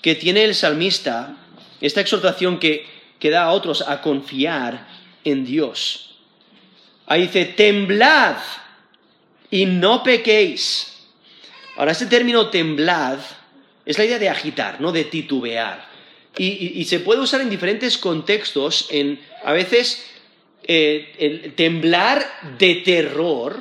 [0.00, 1.36] que tiene el salmista,
[1.80, 2.86] esta exhortación que,
[3.18, 4.86] que da a otros a confiar
[5.24, 6.16] en Dios.
[7.06, 8.36] Ahí dice, temblad
[9.50, 10.94] y no pequéis.
[11.76, 13.18] Ahora, este término temblad
[13.88, 15.88] es la idea de agitar, no de titubear.
[16.36, 20.06] Y, se puede usar en diferentes contextos, en, a veces
[20.62, 22.24] eh, temblar
[22.58, 23.56] de terror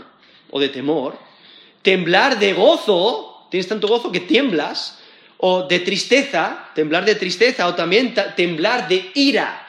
[0.52, 1.18] o de temor,
[1.82, 5.00] temblar de gozo, tienes tanto gozo que tiemblas,
[5.38, 9.66] o de tristeza, temblar de tristeza, o también temblar de ira.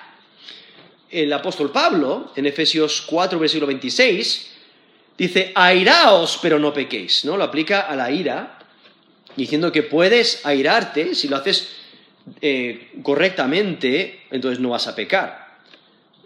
[1.09, 4.51] El apóstol Pablo, en Efesios 4, versículo 26,
[5.17, 7.37] dice, airaos, pero no pequéis, ¿no?
[7.37, 8.58] Lo aplica a la ira,
[9.39, 11.77] diciendo que puedes airarte si lo haces
[12.43, 15.49] eh, correctamente, entonces no vas a pecar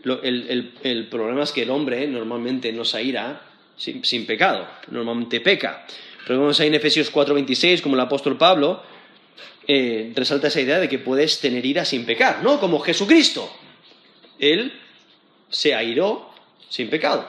[0.05, 3.41] el, problema es que el hombre normalmente no se aira
[3.77, 5.87] sin, pecado, normalmente peca.
[6.27, 8.83] Pero vemos ahí en Efesios 4:26, como el apóstol Pablo,
[9.67, 12.61] eh, resalta esa idea de que puedes tener ira sin pecar, ¿no?
[12.61, 13.51] Como Jesucristo.
[14.39, 14.73] Él
[15.51, 16.31] se airó
[16.69, 17.27] sin pecado.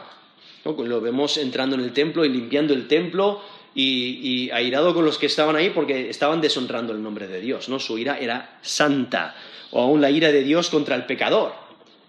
[0.64, 3.42] Lo vemos entrando en el templo y limpiando el templo
[3.76, 7.80] y, airado con los que estaban ahí porque estaban deshonrando el nombre de Dios, ¿no?
[7.80, 9.36] Su ira era santa,
[9.72, 11.54] o aún la ira de Dios contra el pecador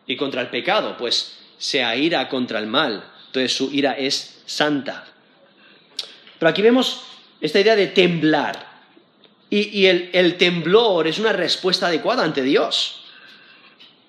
[0.06, 3.04] y contra el pecado, pues se aira contra el mal.
[3.26, 5.06] Entonces su ira es santa.
[6.38, 7.04] Pero aquí vemos
[7.40, 8.74] esta idea de temblar.
[9.50, 13.04] Y, el, el, temblor es una respuesta adecuada ante Dios.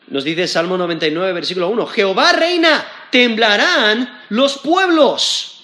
[0.08, 5.55] Nos dice Salmo 99, versículo 1, Jehová reina, temblarán los pueblos.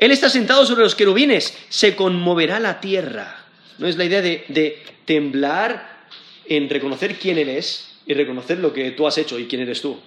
[0.00, 3.44] Él está sentado sobre los querubines, se conmoverá la tierra.
[3.76, 6.06] ¿No es la idea de, temblar
[6.46, 9.98] en reconocer quién eres y reconocer lo que tú has hecho y quién eres tú.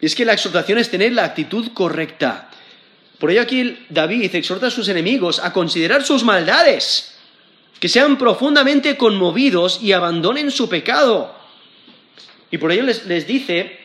[0.00, 2.50] Y es que la exhortación es tener la actitud correcta.
[3.18, 7.16] Por ello aquí David exhorta a sus enemigos a considerar sus maldades,
[7.80, 11.34] que sean profundamente conmovidos y abandonen su pecado.
[12.50, 13.78] Y por ello les, les dice,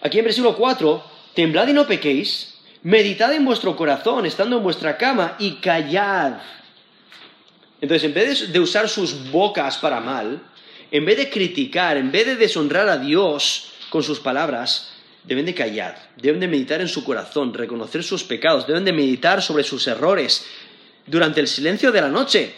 [0.00, 1.04] aquí en versículo 4,
[1.34, 2.49] temblad y no pequéis,
[2.82, 6.34] meditad en vuestro corazón, estando en vuestra cama, y callad.
[7.80, 10.40] Entonces, en vez de usar sus bocas para mal,
[10.90, 14.92] en vez de criticar, en vez de deshonrar a Dios con sus palabras,
[15.24, 19.42] deben de callar, deben de meditar en su corazón, reconocer sus pecados, deben de meditar
[19.42, 20.46] sobre sus errores
[21.06, 22.54] durante el silencio de la noche,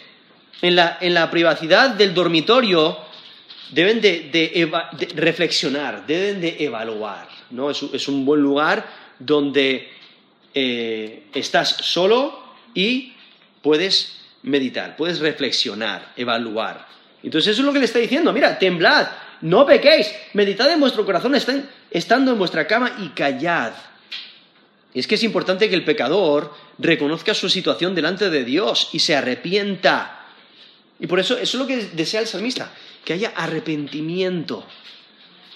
[0.61, 2.97] en la, privacidad del dormitorio,
[3.71, 4.71] deben de,
[5.15, 7.27] reflexionar, deben de evaluar.
[7.51, 7.69] ¿no?
[7.69, 8.85] Es, un buen lugar
[9.19, 9.91] donde
[10.53, 12.43] eh, estás solo
[12.73, 13.13] y
[13.61, 16.87] puedes meditar, puedes reflexionar, evaluar.
[17.23, 19.07] Entonces eso es lo que le está diciendo, mira, temblad
[19.43, 21.35] no pequéis, meditad en vuestro corazón
[21.91, 23.73] estando en vuestra cama y callad.
[24.93, 29.17] Es que es importante que el pecador reconozca su situación delante de Dios y se
[29.17, 30.27] arrepienta.
[30.97, 32.71] Y por eso, eso es lo que desea el salmista,
[33.03, 34.65] que haya arrepentimiento.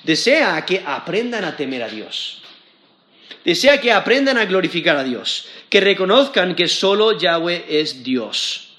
[0.03, 2.41] Desea que aprendan a temer a Dios.
[3.43, 5.47] Desea que aprendan a glorificar a Dios.
[5.69, 8.75] Que reconozcan que solo Yahweh es Dios.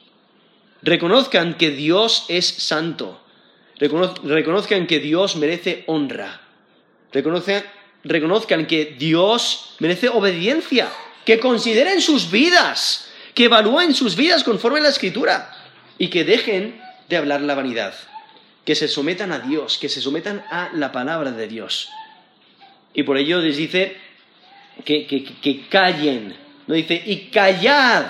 [0.82, 3.20] Reconozcan que Dios es santo.
[3.78, 6.40] Reconozcan que Dios merece honra.
[7.12, 10.90] Reconozcan, que Dios merece obediencia.
[11.24, 13.10] Que consideren sus vidas.
[13.34, 15.54] Que evalúen sus vidas conforme a la Escritura.
[15.98, 17.94] Y que dejen de hablar la vanidad
[18.68, 21.88] que se sometan a Dios, que se sometan a la palabra de Dios.
[22.92, 23.96] Y por ello les dice
[24.84, 26.34] que, callen,
[26.66, 28.06] no dice, y callad,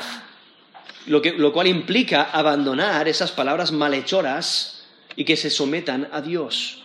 [1.07, 4.85] lo, que, lo cual implica abandonar esas palabras malhechoras
[5.17, 6.83] y que se sometan a Dios.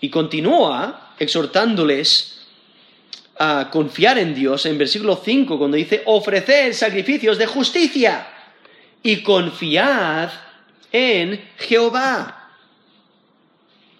[0.00, 2.40] Y continúa exhortándoles
[3.38, 8.26] a confiar en Dios en versículo 5 cuando dice, ofrecer sacrificios de justicia
[9.02, 10.30] y confiad
[10.92, 12.50] en Jehová.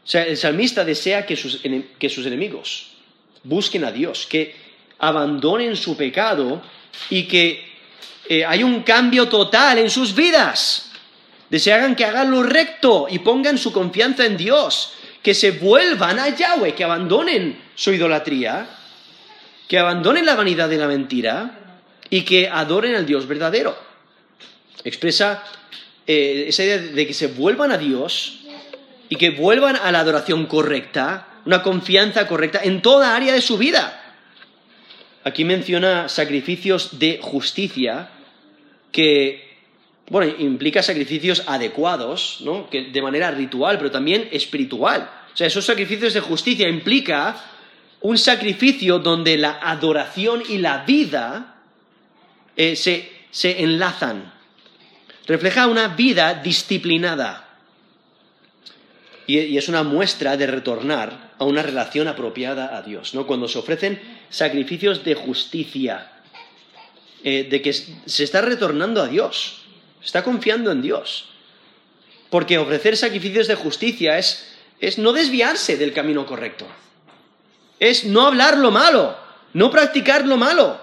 [0.05, 2.88] O sea, el salmista desea que sus, enemigos
[3.43, 4.55] busquen a Dios, que
[4.99, 6.62] abandonen su pecado
[7.09, 7.70] y que
[8.28, 10.91] eh, hay un cambio total en sus vidas.
[11.49, 16.28] Desean que hagan lo recto y pongan su confianza en Dios, que se vuelvan a
[16.28, 18.68] Yahweh, que abandonen su idolatría,
[19.66, 21.59] que abandonen la vanidad de la mentira
[22.09, 23.76] y que adoren al Dios verdadero.
[24.84, 25.43] Expresa
[26.07, 28.41] eh, esa idea de que se vuelvan a Dios
[29.09, 33.59] y que vuelvan a la adoración correcta, una confianza correcta en toda área de su
[33.59, 33.97] vida.
[35.24, 38.11] Aquí menciona sacrificios de justicia
[38.93, 39.59] que,
[40.09, 42.68] bueno, implica sacrificios adecuados, ¿no?
[42.70, 45.11] Que de manera ritual, pero también espiritual.
[45.32, 47.36] O sea, esos sacrificios de justicia implica
[48.01, 51.57] un sacrificio donde la adoración y la vida
[52.57, 54.41] eh, se enlazan
[55.30, 57.47] refleja una vida disciplinada.
[59.30, 63.28] Y, es una muestra de retornar a una relación apropiada a Dios, ¿no?
[63.28, 66.10] Cuando se ofrecen sacrificios de justicia,
[67.22, 69.62] eh, de que se está retornando a Dios,
[70.00, 71.28] se está confiando en Dios.
[72.28, 76.66] Porque ofrecer sacrificios de justicia es, es no desviarse del camino correcto.
[77.78, 79.16] Es no hablar lo malo,
[79.52, 80.80] no practicar lo malo,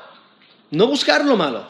[0.71, 1.67] no buscar lo malo.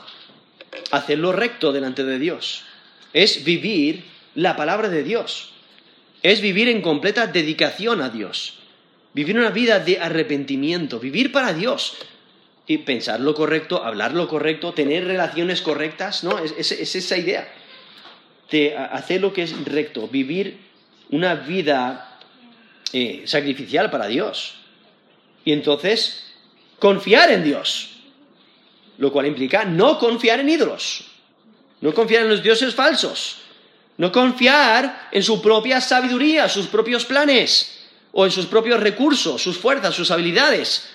[0.92, 2.66] Hacer lo recto delante de Dios
[3.14, 4.06] es vivir
[4.36, 5.54] la palabra de Dios,
[6.32, 8.60] es vivir en completa dedicación a Dios,
[9.14, 12.00] vivir una vida de arrepentimiento, vivir para Dios
[12.68, 16.38] y pensar lo correcto, hablar lo correcto, tener relaciones correctas, ¿no?
[16.40, 17.48] Es, esa idea
[18.52, 20.58] de hacer lo que es recto, vivir
[21.12, 22.20] una vida
[22.92, 24.56] eh, sacrificial para Dios.
[25.46, 26.34] Y entonces,
[26.78, 28.02] confiar en Dios,
[28.98, 31.06] lo cual implica no confiar en ídolos.
[31.80, 33.47] No confiar en los dioses falsos.
[33.98, 37.78] No confiar en su propia sabiduría, sus propios planes,
[38.12, 40.90] o en sus propios recursos, sus fuerzas, sus habilidades,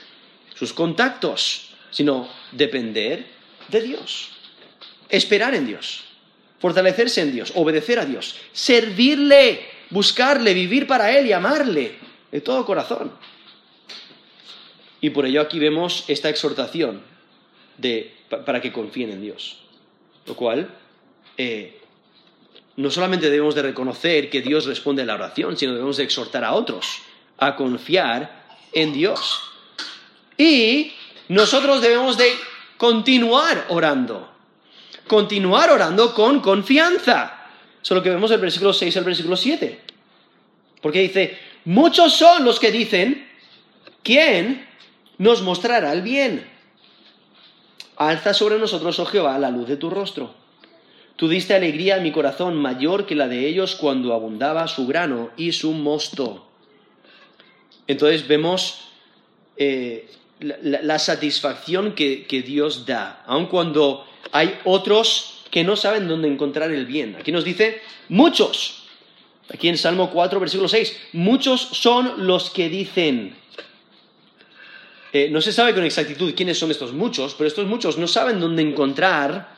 [0.54, 3.26] sus contactos, sino depender
[3.68, 4.30] de Dios.
[5.08, 6.04] Esperar en Dios,
[6.58, 11.96] fortalecerse en Dios, obedecer a Dios, servirle, buscarle, vivir para Él y amarle
[12.30, 13.12] de todo corazón.
[15.00, 17.02] Y por ello aquí vemos esta exhortación
[17.76, 18.14] de,
[18.46, 19.58] para que confíen en Dios.
[20.26, 20.72] Lo cual,
[21.36, 21.81] eh,
[22.76, 26.44] no solamente debemos de reconocer que Dios responde a la oración, sino debemos de exhortar
[26.44, 26.86] a otros
[27.38, 29.42] a confiar en Dios.
[30.38, 30.92] Y
[31.28, 32.32] nosotros debemos de
[32.76, 34.30] continuar orando.
[35.06, 37.48] Continuar orando con confianza.
[37.82, 39.80] Eso es lo que vemos del versículo 6 al versículo 7.
[40.80, 43.28] Porque dice, muchos son los que dicen,
[44.02, 44.66] ¿quién
[45.18, 46.48] nos mostrará el bien?
[47.96, 50.41] Alza sobre nosotros, oh Jehová, la luz de tu rostro.
[51.16, 55.30] Tú diste alegría a mi corazón mayor que la de ellos cuando abundaba su grano
[55.36, 56.46] y su mosto.
[57.86, 58.88] Entonces vemos
[59.56, 60.08] eh,
[60.40, 66.72] la, satisfacción que, que Dios da, aun cuando hay otros que no saben dónde encontrar
[66.72, 67.16] el bien.
[67.16, 68.84] Aquí nos dice muchos.
[69.52, 73.36] Aquí en Salmo 4, versículo 6, muchos son los que dicen,
[75.12, 78.40] eh, no se sabe con exactitud quiénes son estos muchos, pero estos muchos no saben
[78.40, 79.54] dónde encontrar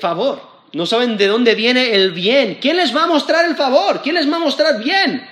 [0.00, 0.42] favor,
[0.72, 2.58] no saben de dónde viene el bien.
[2.60, 4.02] ¿Quién les va a mostrar el favor?
[4.02, 5.26] ¿Quién les va a mostrar bien?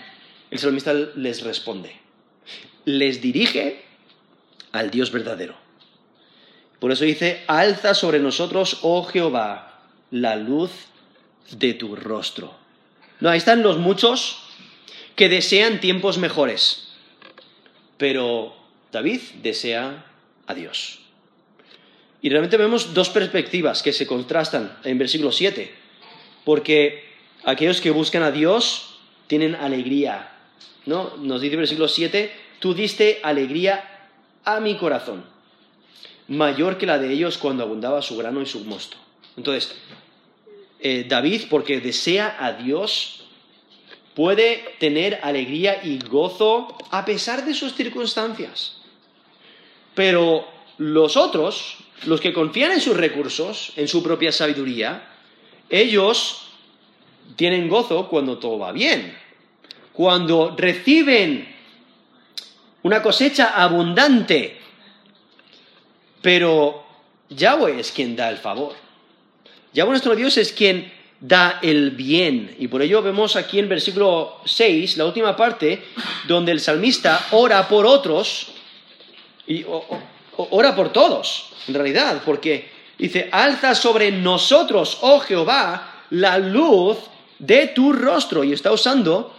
[0.51, 1.93] El salmista les responde,
[2.85, 3.82] les dirige
[4.72, 5.55] al Dios verdadero.
[6.78, 9.80] Por eso dice, alza sobre nosotros, oh Jehová,
[10.11, 10.70] la luz
[11.51, 12.55] de tu rostro.
[13.20, 14.43] No, ahí están los muchos
[15.16, 16.89] que desean tiempos mejores.
[17.97, 18.55] Pero
[18.93, 20.05] David desea
[20.47, 21.03] a Dios.
[22.24, 25.70] Y realmente vemos dos perspectivas que se contrastan en versículo 7,
[26.46, 27.04] porque
[27.44, 28.96] aquellos que buscan a Dios
[29.26, 30.32] tienen alegría.
[30.86, 31.18] ¿no?
[31.18, 34.08] Nos dice el versículo 7, tú diste alegría
[34.42, 35.22] a mi corazón,
[36.26, 38.96] mayor que la de ellos cuando abundaba su grano y su mosto.
[39.36, 39.76] Entonces,
[40.80, 43.26] eh, David, porque desea a Dios,
[44.14, 48.78] puede tener alegría y gozo a pesar de sus circunstancias.
[49.94, 50.48] Pero
[50.78, 55.09] los otros, los que confían en sus recursos, en su propia sabiduría,
[55.70, 56.49] ellos
[57.36, 59.16] tienen gozo cuando todo va bien,
[59.92, 61.49] cuando reciben
[62.82, 64.59] una cosecha abundante,
[66.20, 66.84] pero
[67.30, 68.74] Yahweh es quien da el favor.
[69.72, 72.55] Yahweh nuestro Dios es quien da el bien.
[72.59, 75.82] Y por ello vemos aquí en versículo 6, la última parte,
[76.28, 78.49] donde el salmista ora por otros,
[79.47, 79.64] y
[80.37, 82.68] ora por todos, en realidad, porque
[82.99, 86.99] dice, alza sobre nosotros, oh Jehová, la luz
[87.39, 88.45] de tu rostro.
[88.45, 89.35] Y está usando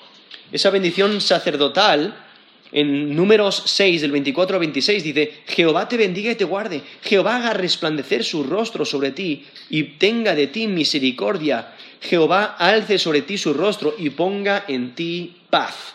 [0.51, 2.25] esa bendición sacerdotal
[2.71, 7.37] en números 6, del 24 al 26, dice, Jehová te bendiga y te guarde, Jehová
[7.37, 13.37] haga resplandecer su rostro sobre ti y tenga de ti misericordia, Jehová alce sobre ti
[13.37, 15.93] su rostro y ponga en ti paz.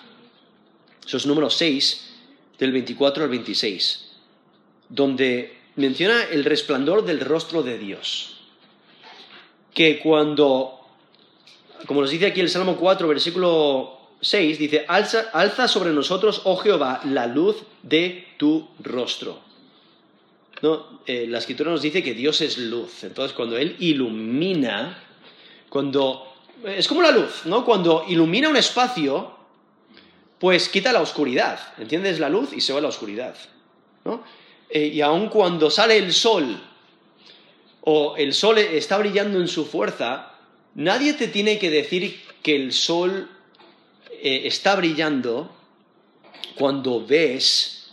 [1.06, 2.10] Eso es número 6,
[2.58, 4.09] del 24 al 26,
[4.90, 8.36] donde menciona el resplandor del rostro de Dios.
[9.72, 10.80] Que cuando,
[11.86, 17.00] como nos dice aquí el Salmo 4, versículo 6 dice, alza, sobre nosotros, oh Jehová,
[17.04, 19.38] la luz de tu rostro.
[20.60, 21.00] ¿No?
[21.06, 23.02] Eh, la escritura nos dice que Dios es luz.
[23.04, 25.02] Entonces, cuando Él ilumina,
[25.70, 26.26] cuando...
[26.66, 27.64] Es como la luz, ¿no?
[27.64, 29.30] Cuando ilumina un espacio,
[30.38, 31.58] pues quita la oscuridad.
[31.78, 32.20] ¿Entiendes?
[32.20, 33.34] La luz y se va la oscuridad.
[34.04, 34.22] ¿no?
[34.70, 36.60] Eh, y aun cuando sale el sol,
[37.82, 40.32] o el sol está brillando en su fuerza,
[40.74, 43.28] nadie te tiene que decir que el sol
[44.10, 45.50] eh, está brillando
[46.54, 47.90] cuando ves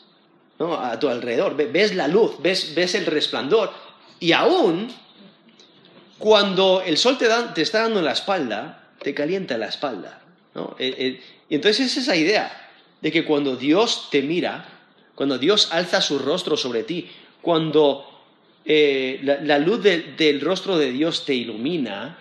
[0.59, 3.71] a tu alrededor, ves la luz, ves, el resplandor.
[4.19, 4.91] Y aún
[6.17, 10.21] cuando el sol te, te, está dando la espalda, te calienta la espalda.
[10.79, 12.71] Eh, y entonces es esa idea
[13.01, 14.76] de que cuando Dios te mira,
[15.17, 17.09] cuando Dios alza su rostro sobre ti,
[17.41, 18.05] cuando
[18.63, 22.19] la, luz del rostro de Dios te ilumina,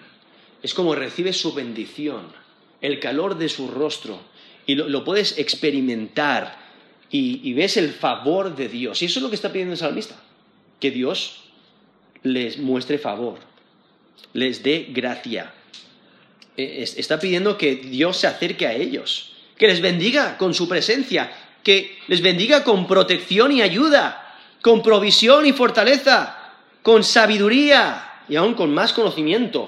[0.63, 2.33] es como recibes su bendición
[2.81, 4.19] el calor de su rostro
[4.65, 6.65] y lo, puedes experimentar
[7.11, 9.03] y, ves el favor de Dios.
[9.03, 10.17] Y eso es lo que está pidiendo el salmista,
[10.81, 11.43] que Dios
[12.23, 13.39] les muestre favor,
[14.33, 15.53] les dé gracia.
[16.57, 21.31] E, está pidiendo que Dios se acerque a ellos, que les bendiga con su presencia,
[21.67, 24.23] que les bendiga con protección y ayuda,
[24.63, 26.39] con provisión y fortaleza,
[26.81, 29.67] con sabiduría y aún con más conocimiento,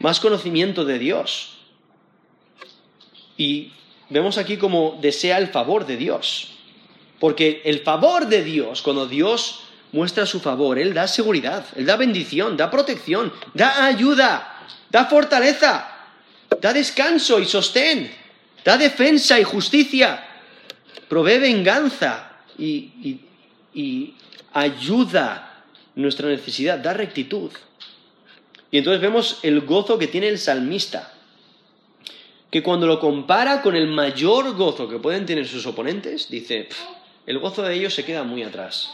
[0.00, 1.58] más conocimiento de Dios.
[3.36, 3.70] Y
[4.08, 6.58] vemos aquí como desea el favor de Dios.
[7.20, 9.60] Porque el favor de Dios, cuando Dios
[9.92, 15.94] muestra su favor, Él da seguridad, Él da bendición, da protección, da ayuda, da fortaleza,
[16.60, 18.10] da descanso y sostén,
[18.64, 20.26] da defensa y justicia,
[21.10, 23.24] provee venganza y,
[24.52, 25.64] ayuda
[25.96, 27.50] nuestra necesidad, da rectitud.
[28.70, 31.12] Y entonces vemos el gozo que tiene el salmista
[32.50, 36.68] que cuando lo compara con el mayor gozo que pueden tener sus oponentes, dice,
[37.26, 38.90] el gozo de ellos se queda muy atrás.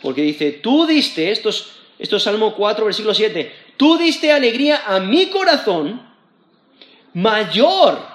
[0.00, 5.26] Porque dice, tú diste, esto es, Salmo 4, versículo 7, tú diste alegría a mi
[5.26, 6.02] corazón
[7.14, 8.11] mayor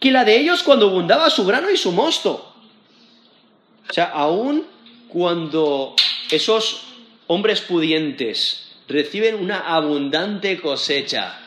[0.00, 2.52] que la de ellos cuando abundaba su grano y su mosto.
[3.88, 4.66] O sea, aún
[5.08, 5.96] cuando
[6.30, 6.82] esos
[7.26, 11.38] hombres pudientes reciben una abundante cosecha,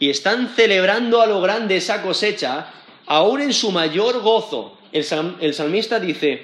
[0.00, 2.72] y están celebrando a lo grande esa cosecha,
[3.06, 4.78] aún en su mayor gozo.
[4.90, 6.42] El, salmista dice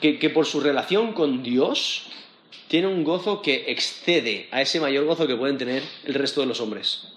[0.00, 2.04] que, por su relación con Dios
[2.68, 6.46] tiene un gozo que excede a ese mayor gozo que pueden tener el resto de
[6.46, 7.08] los hombres.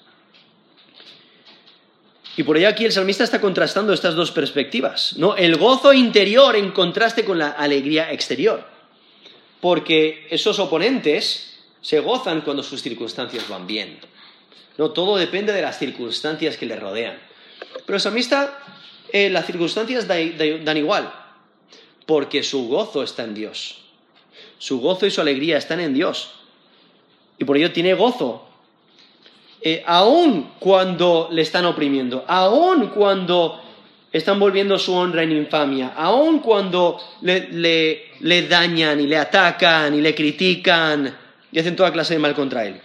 [2.37, 5.37] Y por ello aquí el salmista está contrastando estas dos perspectivas, ¿no?
[5.37, 8.65] El gozo interior en contraste con la alegría exterior.
[9.61, 13.99] Porque esos oponentes se gozan cuando sus circunstancias van bien.
[14.77, 17.17] No, todo depende de las circunstancias que le rodean.
[17.85, 18.59] Pero el salmista,
[19.13, 21.13] eh, las circunstancias dan igual,
[22.05, 23.81] porque su gozo está en Dios.
[24.57, 26.31] Su gozo y su alegría están en Dios.
[27.37, 28.44] Y por ello tiene gozo.
[29.67, 33.59] Eh, aún cuando le están oprimiendo, aún cuando
[34.13, 40.13] están volviendo su honra en infamia, aun cuando le, dañan y le atacan y le
[40.13, 41.17] critican
[41.51, 42.79] y hacen toda clase de mal contra él.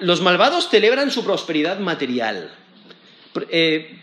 [0.00, 2.50] Los malvados celebran su prosperidad material,
[3.48, 4.00] eh,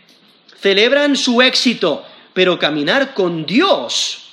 [0.60, 2.04] celebran su éxito,
[2.34, 4.24] pero caminar con Dios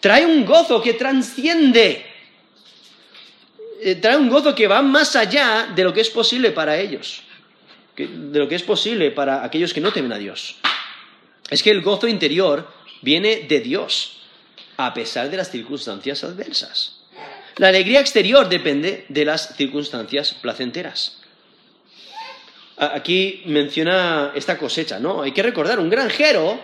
[0.00, 2.04] trae un gozo que transciende,
[3.82, 7.22] eh, trae un gozo que va más allá de lo que es posible para ellos,
[7.96, 10.56] de lo que es posible para aquellos que no temen a Dios.
[11.48, 12.70] Es que el gozo interior
[13.02, 14.22] viene de Dios,
[14.76, 17.00] a pesar de las circunstancias adversas.
[17.56, 21.18] La alegría exterior depende de las circunstancias placenteras.
[22.76, 25.20] Aquí menciona esta cosecha, ¿no?
[25.22, 26.58] Hay que recordar, un granjero,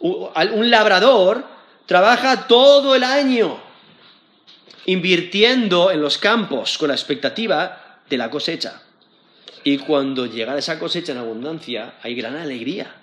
[0.00, 1.44] un labrador,
[1.86, 3.65] trabaja todo el año
[4.86, 8.82] invirtiendo en los campos con la expectativa de la cosecha.
[9.64, 12.94] Y cuando llega esa cosecha en abundancia, hay gran alegría,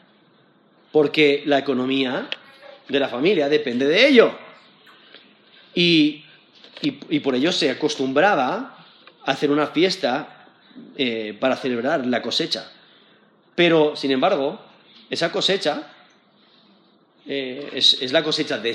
[0.92, 2.30] porque la economía
[2.88, 4.38] de la familia depende de ello.
[5.76, 6.24] Y
[6.84, 8.86] y, por ello se acostumbraba
[9.26, 10.48] a hacer una fiesta
[10.98, 12.70] eh, para celebrar la cosecha.
[13.56, 14.60] Pero, sin embargo,
[15.10, 15.88] esa cosecha
[17.26, 18.72] eh, es, la cosecha de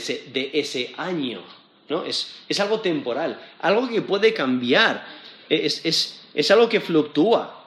[0.55, 1.43] ese, año,
[1.89, 2.05] ¿no?
[2.05, 5.05] Es, algo temporal, algo que puede cambiar,
[5.49, 7.65] es, es algo que fluctúa.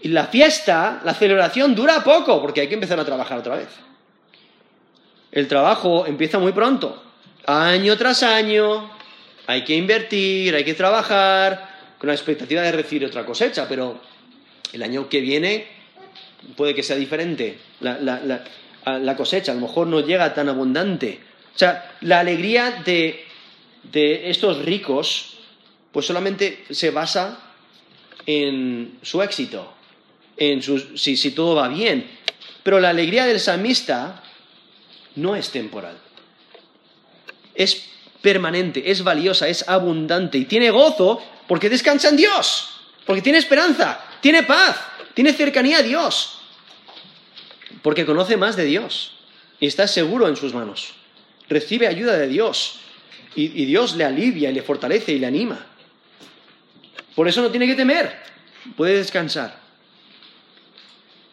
[0.00, 3.68] Y la fiesta, la celebración dura poco, porque hay que empezar a trabajar otra vez.
[5.30, 7.02] El trabajo empieza muy pronto,
[7.46, 8.90] año tras año,
[9.46, 14.00] hay que invertir, hay que trabajar con la expectativa de recibir otra cosecha, pero
[14.72, 15.66] el año que viene
[16.56, 21.20] puede que sea diferente la, cosecha, a lo mejor no llega tan abundante.
[21.54, 23.26] O sea, la alegría de,
[23.92, 25.38] estos ricos,
[25.90, 27.38] pues solamente se basa
[28.24, 29.72] en su éxito,
[30.36, 32.08] en si, si todo va bien.
[32.62, 34.22] Pero la alegría del salmista
[35.16, 35.98] no es temporal.
[37.54, 37.88] Es
[38.22, 42.70] permanente, es valiosa, es abundante y tiene gozo porque descansa en Dios,
[43.04, 44.76] porque tiene esperanza, tiene paz,
[45.12, 46.38] tiene cercanía a Dios,
[47.82, 49.12] porque conoce más de Dios
[49.60, 50.94] y está seguro en sus manos.
[51.48, 52.80] Recibe ayuda de Dios
[53.34, 55.66] y, Dios le alivia y le fortalece y le anima.
[57.14, 58.14] Por eso no tiene que temer,
[58.76, 59.60] puede descansar.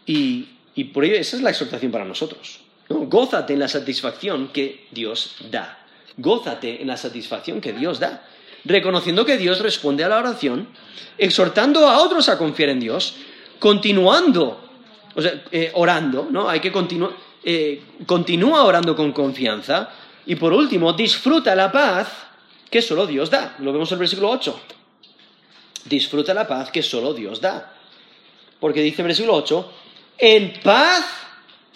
[0.05, 0.47] Y,
[0.93, 2.61] por ello esa es la exhortación para nosotros.
[2.87, 5.79] Gózate en la satisfacción que Dios da
[6.19, 8.23] gózate en la satisfacción que Dios da,
[8.65, 10.67] reconociendo que Dios responde a la oración,
[11.17, 13.15] exhortando a otros a confiar en Dios,
[13.57, 14.61] continuando,
[15.15, 16.49] o sea, eh, orando, ¿no?
[16.49, 17.13] Hay que continuar,
[17.43, 19.89] eh, continúa orando con confianza,
[20.25, 22.07] y por último, disfruta la paz
[22.69, 23.55] que solo Dios da.
[23.59, 24.61] Lo vemos en el versículo 8.
[25.85, 27.73] Disfruta la paz que solo Dios da.
[28.59, 29.71] Porque dice el versículo 8,
[30.19, 31.05] en paz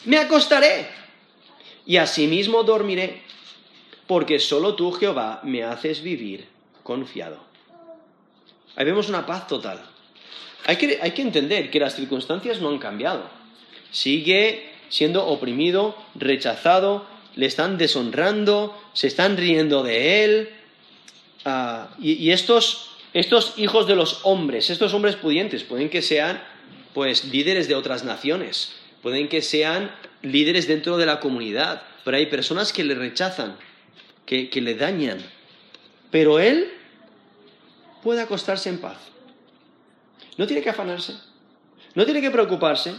[0.06, 0.88] me acostaré
[1.86, 3.24] y asimismo dormiré
[4.06, 6.48] porque solo tú, Jehová, me haces vivir
[6.84, 7.40] confiado.
[8.76, 9.82] Ahí vemos una paz total.
[10.66, 13.30] Hay que, hay que entender que las circunstancias no han cambiado.
[13.92, 17.04] Sigue siendo oprimido, rechazado,
[17.36, 20.50] le están deshonrando, se están riendo de él.
[21.46, 26.40] Ah, y, estos, estos, hijos de los hombres, estos hombres pudientes, pueden que sean
[26.94, 29.90] pues líderes de otras naciones, pueden que sean
[30.22, 33.56] líderes dentro de la comunidad, pero hay personas que le rechazan,
[34.28, 35.18] que, le dañan.
[36.12, 36.72] Pero él
[38.04, 38.98] puede acostarse en paz.
[40.38, 41.16] No tiene que afanarse,
[41.96, 42.94] no tiene que preocuparse.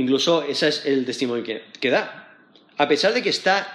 [0.00, 2.34] Incluso ese es el testimonio que, da.
[2.78, 3.68] A pesar de que está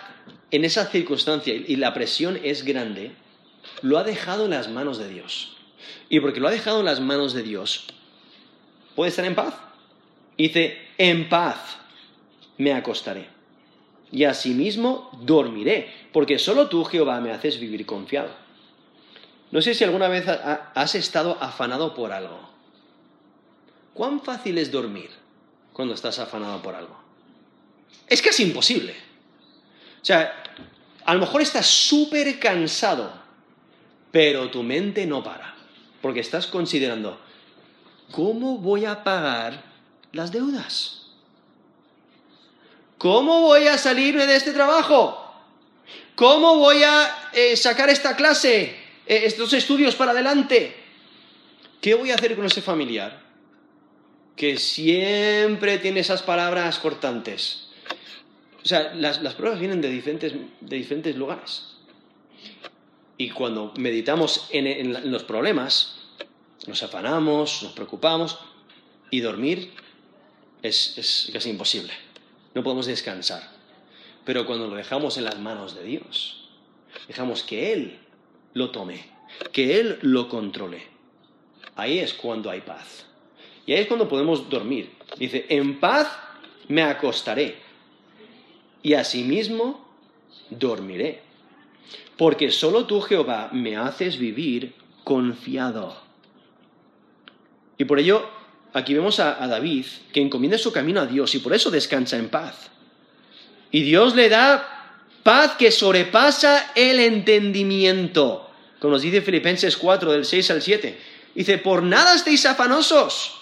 [0.49, 3.11] en esa circunstancia y la presión es grande,
[3.83, 5.55] lo ha dejado en las manos de Dios.
[6.09, 7.85] Y porque lo ha dejado en las manos de Dios,
[8.95, 9.53] puede estar en paz.
[10.35, 11.77] Dice, en paz
[12.57, 13.27] me acostaré
[14.11, 18.31] y asimismo dormiré, porque solo tú, Jehová, me haces vivir confiado.
[19.51, 22.49] No sé si alguna vez has estado afanado por algo.
[23.93, 25.23] ¿Cuán fácil es dormir
[25.75, 26.95] cuando estás afanado por algo?
[28.07, 28.95] Es casi imposible.
[30.01, 30.41] O sea,
[31.03, 33.11] a lo mejor estás súper cansado,
[34.09, 35.53] pero tu mente no para,
[36.01, 37.19] porque estás considerando,
[38.11, 39.63] ¿cómo voy a pagar
[40.13, 41.07] las deudas?
[42.97, 45.21] ¿Cómo voy a salirme de este trabajo?
[46.15, 50.73] ¿Cómo voy a eh, sacar esta clase, eh, estos estudios para adelante?
[51.81, 53.24] ¿Qué voy a hacer con ese familiar?
[54.35, 57.67] Que siempre tiene esas palabras cortantes.
[58.63, 61.75] O sea, las, pruebas vienen de diferentes, de diferentes lugares.
[63.17, 65.99] Y cuando meditamos en los problemas,
[66.67, 68.39] nos afanamos, nos preocupamos,
[69.11, 69.71] y dormir
[70.61, 71.93] es, es casi imposible.
[72.53, 73.55] No podemos descansar.
[74.25, 76.49] Pero cuando lo dejamos en las manos de Dios,
[77.07, 77.99] dejamos que Él
[78.53, 79.05] lo tome,
[79.51, 80.83] que Él lo controle,
[81.75, 83.05] ahí es cuando hay paz.
[83.65, 84.91] Y ahí es cuando podemos dormir.
[85.17, 86.07] Dice, en paz
[86.67, 87.55] me acostaré
[88.83, 89.85] y asimismo
[90.49, 91.21] dormiré.
[92.17, 95.97] Porque solo tú, Jehová, me haces vivir confiado.
[97.77, 98.27] Y por ello,
[98.73, 102.17] aquí vemos a, a, David que encomienda su camino a Dios y por eso descansa
[102.17, 102.69] en paz.
[103.71, 104.75] Y Dios le da
[105.23, 108.49] paz que sobrepasa el entendimiento.
[108.79, 110.99] Como nos dice Filipenses 4, del 6 al 7.
[111.33, 113.34] Dice, por nada estéis afanosos,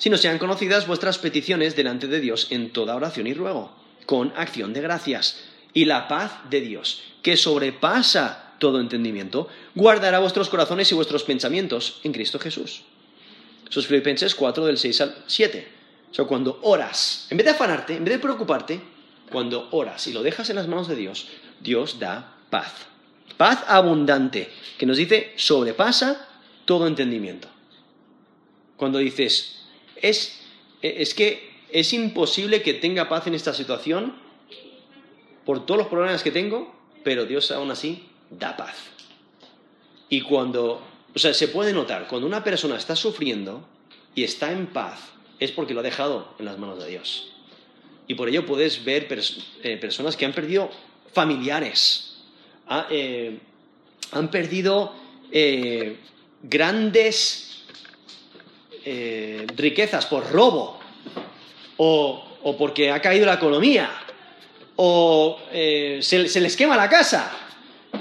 [0.00, 3.70] sino sean conocidas vuestras peticiones delante de Dios en toda oración y ruego,
[4.06, 5.44] con acción de gracias.
[5.74, 12.00] Y la paz de Dios, que sobrepasa todo entendimiento, guardará vuestros corazones y vuestros pensamientos
[12.02, 12.82] en Cristo Jesús.
[13.68, 15.68] Eso es Filipenses 4 del 6 al 7.
[16.10, 18.80] O sea, cuando oras, en vez de afanarte, en vez de preocuparte,
[19.30, 21.28] cuando oras y lo dejas en las manos de Dios,
[21.60, 22.72] Dios da paz.
[23.36, 26.26] Paz abundante, que nos dice sobrepasa
[26.64, 27.48] todo entendimiento.
[28.78, 29.59] Cuando dices,
[30.02, 30.40] es,
[30.82, 34.14] es que es imposible que tenga paz en esta situación
[35.44, 36.74] por todos los problemas que tengo,
[37.04, 38.76] pero Dios aún así da paz.
[40.08, 40.82] Y cuando,
[41.14, 43.66] o sea, se puede notar, cuando una persona está sufriendo
[44.14, 45.00] y está en paz,
[45.38, 47.32] es porque lo ha dejado en las manos de Dios.
[48.06, 49.06] Y por ello puedes ver
[49.62, 50.70] eh, personas que han perdido
[51.12, 52.16] familiares,
[52.90, 53.38] eh,
[54.12, 54.94] han perdido
[55.30, 55.96] eh,
[56.42, 57.59] grandes
[59.56, 60.78] riquezas por robo,
[61.76, 63.90] o, o, porque ha caído la economía,
[64.76, 67.30] o se, se, les quema la casa,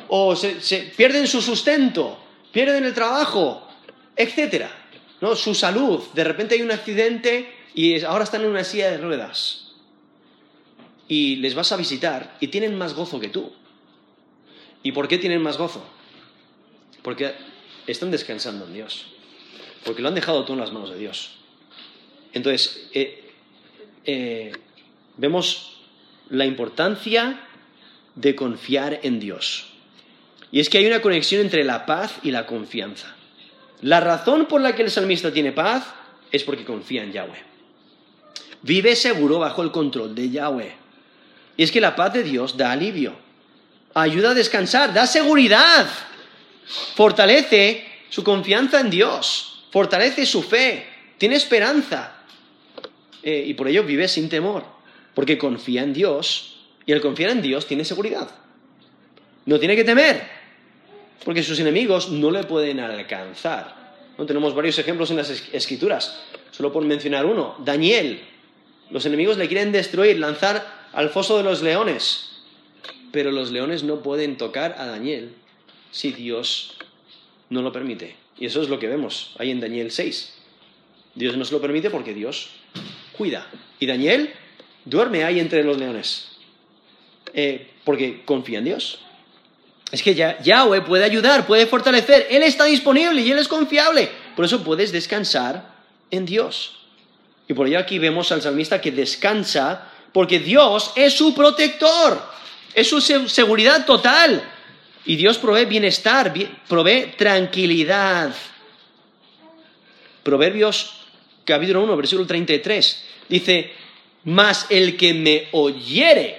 [0.07, 2.17] o se pierden su sustento,
[2.51, 3.67] pierden el trabajo,
[4.15, 4.79] etcétera.
[5.21, 5.35] ¿no?
[5.35, 9.71] Su salud, de repente hay un accidente y ahora están en una silla de ruedas.
[11.07, 13.51] Y les vas a visitar y tienen más gozo que tú.
[14.83, 15.83] ¿Y por qué tienen más gozo?
[17.01, 17.33] Porque
[17.87, 19.07] están descansando en Dios.
[19.83, 21.31] Porque lo han dejado todo en las manos de Dios.
[22.33, 23.31] Entonces, eh,
[24.05, 24.51] eh,
[25.17, 25.77] vemos
[26.29, 27.41] la importancia
[28.15, 29.67] de confiar en Dios.
[30.51, 33.15] Y es que hay una conexión entre la paz y la confianza.
[33.81, 35.85] La razón por la que el salmista tiene paz
[36.31, 37.43] es porque confía en Yahweh.
[38.61, 40.75] Vive seguro bajo el control de Yahweh.
[41.55, 43.13] Y es que la paz de Dios da alivio,
[43.93, 45.87] ayuda a descansar, da seguridad,
[46.95, 50.85] fortalece su confianza en Dios, fortalece su fe,
[51.17, 52.15] tiene esperanza.
[53.21, 54.63] Eh, y por ello vive sin temor,
[55.13, 58.29] porque confía en Dios y al confiar en Dios tiene seguridad.
[59.45, 60.23] No tiene que temer,
[61.25, 63.95] porque sus enemigos no le pueden alcanzar.
[64.17, 64.25] ¿No?
[64.25, 67.55] Tenemos varios ejemplos en las escrituras, solo por mencionar uno.
[67.59, 68.21] Daniel,
[68.89, 72.41] los enemigos le quieren destruir, lanzar al foso de los leones,
[73.11, 75.33] pero los leones no pueden tocar a Daniel
[75.91, 76.77] si Dios
[77.49, 78.15] no lo permite.
[78.39, 80.33] Y eso es lo que vemos ahí en Daniel 6.
[81.15, 82.49] Dios no se lo permite porque Dios
[83.17, 83.47] cuida.
[83.79, 84.33] Y Daniel
[84.85, 86.29] duerme ahí entre los leones.
[87.33, 88.99] Eh, porque confía en Dios.
[89.91, 92.27] Es que Yahweh puede ayudar, puede fortalecer.
[92.29, 94.09] Él está disponible y Él es confiable.
[94.35, 95.73] Por eso puedes descansar
[96.11, 96.79] en Dios.
[97.47, 102.21] Y por ello aquí vemos al salmista que descansa porque Dios es su protector,
[102.73, 104.43] es su seguridad total.
[105.09, 106.31] Y Dios provee bienestar,
[106.67, 108.31] provee tranquilidad.
[110.21, 111.07] Proverbios
[111.43, 113.71] capítulo 1, versículo 33, dice,
[114.25, 116.37] mas el que me oyere,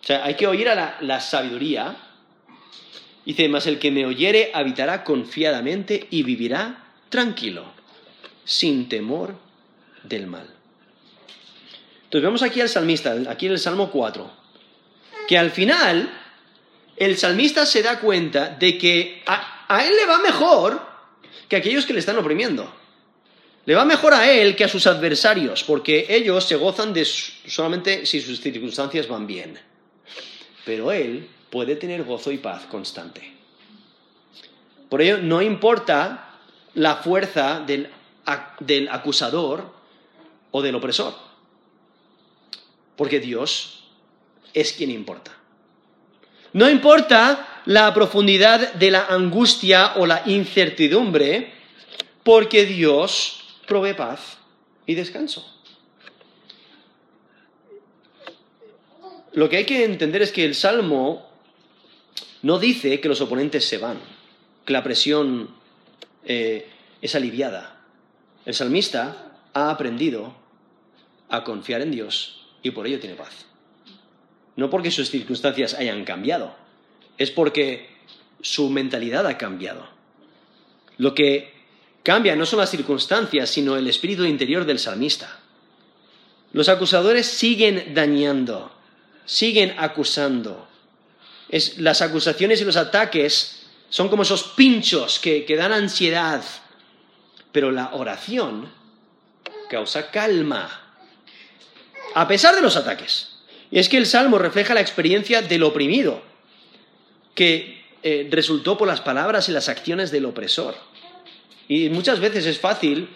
[0.00, 1.96] o sea, hay que oír a la, la sabiduría,
[3.24, 7.64] Dice, mas el que me oyere habitará confiadamente y vivirá tranquilo,
[8.44, 9.34] sin temor
[10.04, 10.46] del mal.
[12.04, 14.30] Entonces vemos aquí al salmista, aquí en el Salmo 4,
[15.26, 16.23] que al final
[16.96, 20.80] el salmista se da cuenta de que a, él le va mejor
[21.48, 22.72] que a aquellos que le están oprimiendo.
[23.66, 26.94] Le va mejor a él que a sus adversarios, porque ellos se gozan
[27.46, 29.58] solamente si sus circunstancias van bien.
[30.64, 33.32] Pero él puede tener gozo y paz constante.
[34.88, 36.40] Por ello, no importa
[36.74, 37.88] la fuerza del,
[38.60, 39.72] del acusador
[40.50, 41.14] o del opresor,
[42.96, 43.84] porque Dios
[44.52, 45.32] es quien importa.
[46.54, 51.52] No importa la profundidad de la angustia o la incertidumbre,
[52.22, 54.38] porque Dios provee paz
[54.86, 55.44] y descanso.
[59.32, 61.28] Lo que hay que entender es que el Salmo
[62.42, 63.98] no dice que los oponentes se van,
[64.64, 65.50] que la presión
[66.24, 66.68] eh,
[67.02, 67.80] es aliviada.
[68.46, 70.36] El salmista ha aprendido
[71.28, 73.46] a confiar en Dios y por ello tiene paz.
[74.56, 76.54] No porque sus circunstancias hayan cambiado,
[77.18, 77.88] es porque
[78.40, 79.88] su mentalidad ha cambiado.
[80.98, 81.52] Lo que
[82.02, 85.40] cambia no son las circunstancias, sino el espíritu interior del salmista.
[86.52, 88.72] Los acusadores siguen dañando,
[89.24, 90.68] siguen acusando.
[91.78, 96.44] las acusaciones y los ataques son como esos pinchos que, que dan ansiedad,
[97.50, 98.68] pero la oración
[99.68, 100.68] causa calma,
[102.14, 103.33] a pesar de los ataques.
[103.74, 106.22] Es que el Salmo refleja la experiencia del oprimido,
[107.34, 110.76] que eh, resultó por las palabras y las acciones del opresor.
[111.66, 113.08] Y muchas veces es fácil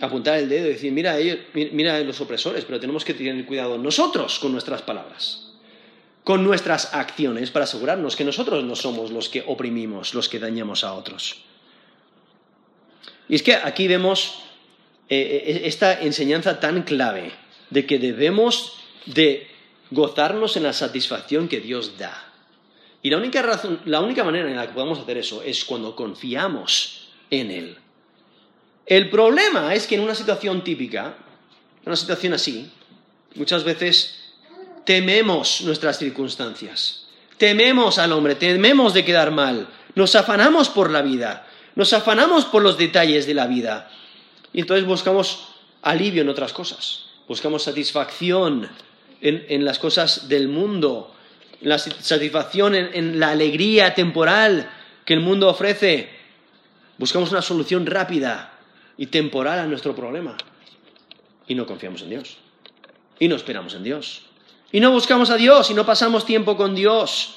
[0.00, 3.78] apuntar el dedo y decir, mira, ellos, mira los opresores, pero tenemos que tener cuidado
[3.78, 5.52] nosotros con nuestras palabras,
[6.24, 10.82] con nuestras acciones, para asegurarnos que nosotros no somos los que oprimimos, los que dañamos
[10.82, 11.44] a otros.
[13.28, 14.42] Y es que aquí vemos
[15.08, 17.30] eh, eh, esta enseñanza tan clave
[17.70, 19.51] de que debemos de
[19.92, 22.28] gozarnos en la satisfacción que Dios da.
[23.02, 25.94] Y la única, razón, la única manera en la que podemos hacer eso es cuando
[25.94, 27.76] confiamos en Él.
[28.86, 31.16] El problema es que en una situación típica,
[31.82, 32.70] en una situación así,
[33.34, 34.32] muchas veces
[34.84, 41.46] tememos nuestras circunstancias, tememos al hombre, tememos de quedar mal, nos afanamos por la vida,
[41.74, 43.90] nos afanamos por los detalles de la vida.
[44.52, 45.48] Y entonces buscamos
[45.82, 48.68] alivio en otras cosas, buscamos satisfacción
[49.22, 51.14] en, las cosas del mundo,
[51.60, 54.68] la satisfacción en, la alegría temporal
[55.04, 56.10] que el mundo ofrece.
[56.98, 58.58] Buscamos una solución rápida
[58.96, 60.36] y temporal a nuestro problema.
[61.46, 62.36] Y no confiamos en Dios.
[63.18, 64.22] Y no esperamos en Dios.
[64.72, 67.36] Y no buscamos a Dios y no pasamos tiempo con Dios.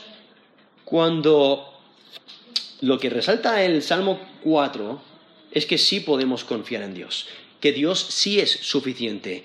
[0.83, 1.79] Cuando
[2.81, 5.01] lo que resalta el Salmo 4
[5.51, 7.27] es que sí podemos confiar en Dios,
[7.59, 9.43] que Dios sí es suficiente,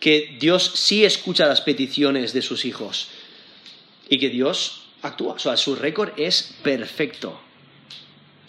[0.00, 3.08] que Dios sí escucha las peticiones de sus hijos
[4.08, 5.34] y que Dios actúa.
[5.34, 7.38] O sea, su récord es perfecto.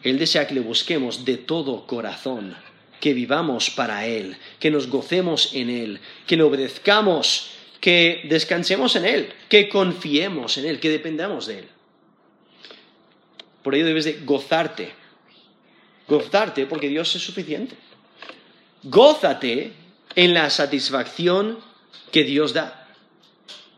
[0.02, 2.56] Él desea que le busquemos de todo corazón,
[3.00, 9.06] que vivamos para Él, que nos gocemos en Él, que le obedezcamos, que descansemos en
[9.06, 11.68] Él, que confiemos en Él, que dependamos de Él.
[13.62, 14.94] Por ello debes de gozarte.
[16.08, 17.76] Gozarte porque Dios es suficiente.
[18.84, 19.81] Gózate
[20.16, 21.60] en la satisfacción
[22.12, 22.88] que Dios da.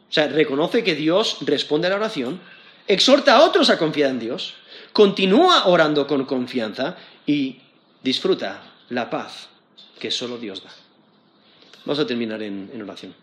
[0.09, 2.39] O sea, reconoce que Dios responde a la oración,
[2.87, 4.53] exhorta a otros a confiar en Dios,
[4.91, 7.59] continúa orando con confianza y
[8.03, 9.49] disfruta la paz
[9.99, 10.69] que solo Dios da.
[11.85, 13.22] Vamos a terminar en, en oración.